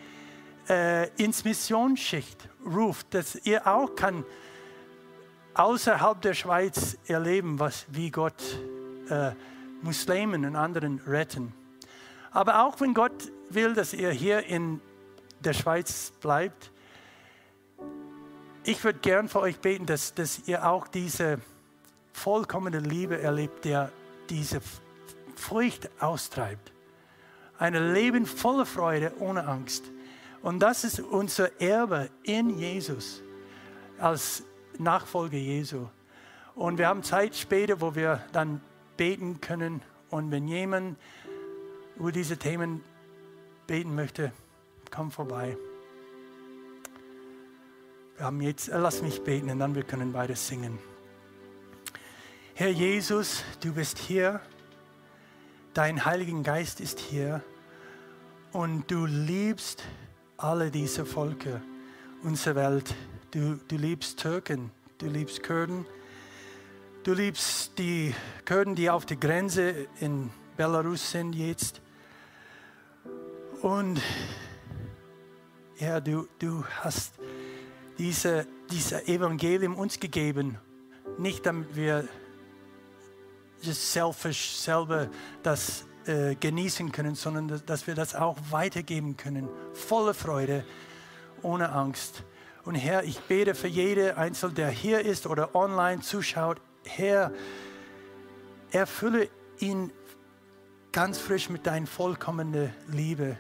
äh, 0.71 1.11
ins 1.23 1.45
Missionsschicht 1.45 2.49
ruft, 2.65 3.13
dass 3.13 3.37
ihr 3.45 3.67
auch 3.67 3.95
kann 3.95 4.25
außerhalb 5.53 6.21
der 6.23 6.35
Schweiz 6.35 6.97
erleben, 7.07 7.61
was, 7.61 7.87
wie 7.91 8.11
Gott 8.11 8.43
äh, 9.09 9.33
Muslimen 9.83 10.45
und 10.45 10.57
anderen 10.57 11.01
retten. 11.07 11.53
Aber 12.31 12.65
auch 12.65 12.81
wenn 12.81 12.95
Gott 12.95 13.31
will, 13.51 13.75
dass 13.75 13.93
ihr 13.93 14.11
hier 14.11 14.45
in 14.47 14.81
der 15.41 15.53
Schweiz 15.53 16.13
bleibt, 16.21 16.73
ich 18.65 18.83
würde 18.83 18.99
gern 19.01 19.29
für 19.29 19.41
euch 19.41 19.59
beten, 19.61 19.87
dass, 19.87 20.15
dass 20.15 20.49
ihr 20.49 20.67
auch 20.67 20.89
diese 20.89 21.39
vollkommene 22.13 22.79
Liebe 22.79 23.21
erlebt, 23.21 23.65
der 23.67 23.91
diese 24.31 24.61
Furcht 25.37 25.91
austreibt. 26.01 26.73
Ein 27.59 27.93
Leben 27.93 28.25
voller 28.25 28.65
Freude, 28.65 29.13
ohne 29.19 29.47
Angst. 29.47 29.85
Und 30.43 30.61
das 30.61 30.85
ist 30.85 31.01
unser 31.01 31.61
Erbe 31.61 32.11
in 32.23 32.59
Jesus, 32.59 33.23
als 33.99 34.43
Nachfolger 34.79 35.37
Jesu. 35.37 35.87
Und 36.55 36.79
wir 36.79 36.89
haben 36.89 37.03
Zeit 37.03 37.37
später, 37.37 37.81
wo 37.81 37.95
wir 37.95 38.25
dann 38.33 38.61
beten 38.97 39.41
können. 39.41 39.83
Und 40.11 40.31
wenn 40.31 40.49
jemand 40.49 40.99
über 41.97 42.13
diese 42.13 42.37
Themen 42.37 42.83
beten 43.67 43.95
möchte, 43.95 44.33
komm 44.91 45.11
vorbei. 45.11 45.57
Wir 48.17 48.27
haben 48.27 48.41
jetzt, 48.41 48.69
äh, 48.69 48.79
lass 48.79 49.03
mich 49.03 49.23
beten 49.23 49.51
und 49.51 49.59
dann 49.59 49.75
wir 49.75 49.83
können 49.83 50.13
beide 50.13 50.37
singen. 50.37 50.79
Herr 52.55 52.71
Jesus, 52.71 53.43
du 53.61 53.73
bist 53.73 53.99
hier, 53.99 54.41
dein 55.73 56.05
Heiliger 56.05 56.41
Geist 56.43 56.81
ist 56.81 57.01
hier 57.01 57.43
und 58.53 58.89
du 58.89 59.07
liebst 59.07 59.83
alle 60.37 60.71
diese 60.71 61.05
Völker 61.05 61.61
unserer 62.23 62.55
Welt. 62.55 62.95
Du, 63.33 63.59
du 63.67 63.77
liebst 63.77 64.21
Türken, 64.21 64.71
du 64.99 65.07
liebst 65.07 65.43
Kurden, 65.43 65.85
du 67.05 67.13
liebst 67.13 67.79
die 67.79 68.15
Kurden, 68.47 68.75
die 68.75 68.89
auf 68.89 69.05
der 69.05 69.19
Grenze 69.19 69.87
in 70.01 70.31
Belarus 70.57 71.11
sind 71.11 71.35
jetzt. 71.35 71.83
Und 73.61 74.01
ja, 75.79 76.01
du, 76.01 76.27
du 76.39 76.65
hast 76.81 77.15
diese, 77.99 78.47
dieses 78.71 79.07
Evangelium 79.07 79.77
uns 79.77 80.01
gegeben, 80.01 80.59
nicht 81.19 81.45
damit 81.47 81.77
wir 81.77 82.09
selfish 83.61 84.57
selber 84.57 85.09
das 85.43 85.87
äh, 86.07 86.35
genießen 86.35 86.91
können, 86.91 87.15
sondern 87.15 87.49
dass, 87.49 87.65
dass 87.65 87.87
wir 87.87 87.95
das 87.95 88.15
auch 88.15 88.37
weitergeben 88.51 89.17
können, 89.17 89.49
voller 89.73 90.15
Freude, 90.15 90.65
ohne 91.43 91.71
Angst. 91.71 92.25
Und 92.65 92.77
Herr, 92.77 93.05
ich 93.05 93.21
bete 93.21 93.55
für 93.55 93.69
jede 93.69 94.17
Einzelne, 94.17 94.55
der 94.55 94.71
hier 94.71 95.01
ist 95.01 95.27
oder 95.27 95.55
online 95.55 96.01
zuschaut, 96.01 96.61
Herr, 96.85 97.33
erfülle 98.71 99.29
ihn 99.59 99.91
ganz 100.93 101.19
frisch 101.19 101.49
mit 101.49 101.67
deiner 101.67 101.87
vollkommenen 101.87 102.73
Liebe 102.89 103.37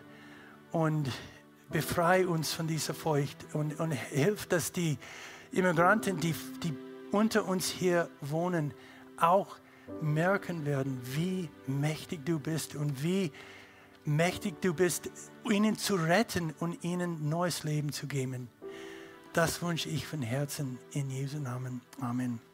und 0.73 1.11
befreie 1.71 2.29
uns 2.29 2.53
von 2.53 2.67
dieser 2.67 2.95
Furcht 2.95 3.37
und, 3.53 3.79
und 3.81 3.93
hilf, 3.93 4.47
dass 4.47 4.73
die 4.73 4.99
Immigranten, 5.53 6.19
die, 6.19 6.35
die 6.63 6.75
unter 7.13 7.47
uns 7.47 7.69
hier 7.69 8.09
wohnen, 8.21 8.75
auch 9.17 9.57
merken 10.01 10.65
werden, 10.65 11.01
wie 11.05 11.49
mächtig 11.67 12.25
du 12.25 12.39
bist 12.39 12.75
und 12.75 13.03
wie 13.03 13.31
mächtig 14.05 14.61
du 14.61 14.75
bist, 14.75 15.11
ihnen 15.49 15.79
zu 15.79 15.95
retten 15.95 16.55
und 16.59 16.83
ihnen 16.85 17.29
neues 17.29 17.65
Leben 17.65 17.93
zu 17.93 18.07
geben. 18.07 18.49
Das 19.33 19.63
wünsche 19.63 19.89
ich 19.89 20.07
von 20.07 20.23
Herzen 20.23 20.79
in 20.93 21.11
Jesu 21.11 21.39
Namen. 21.39 21.81
Amen. 22.01 22.54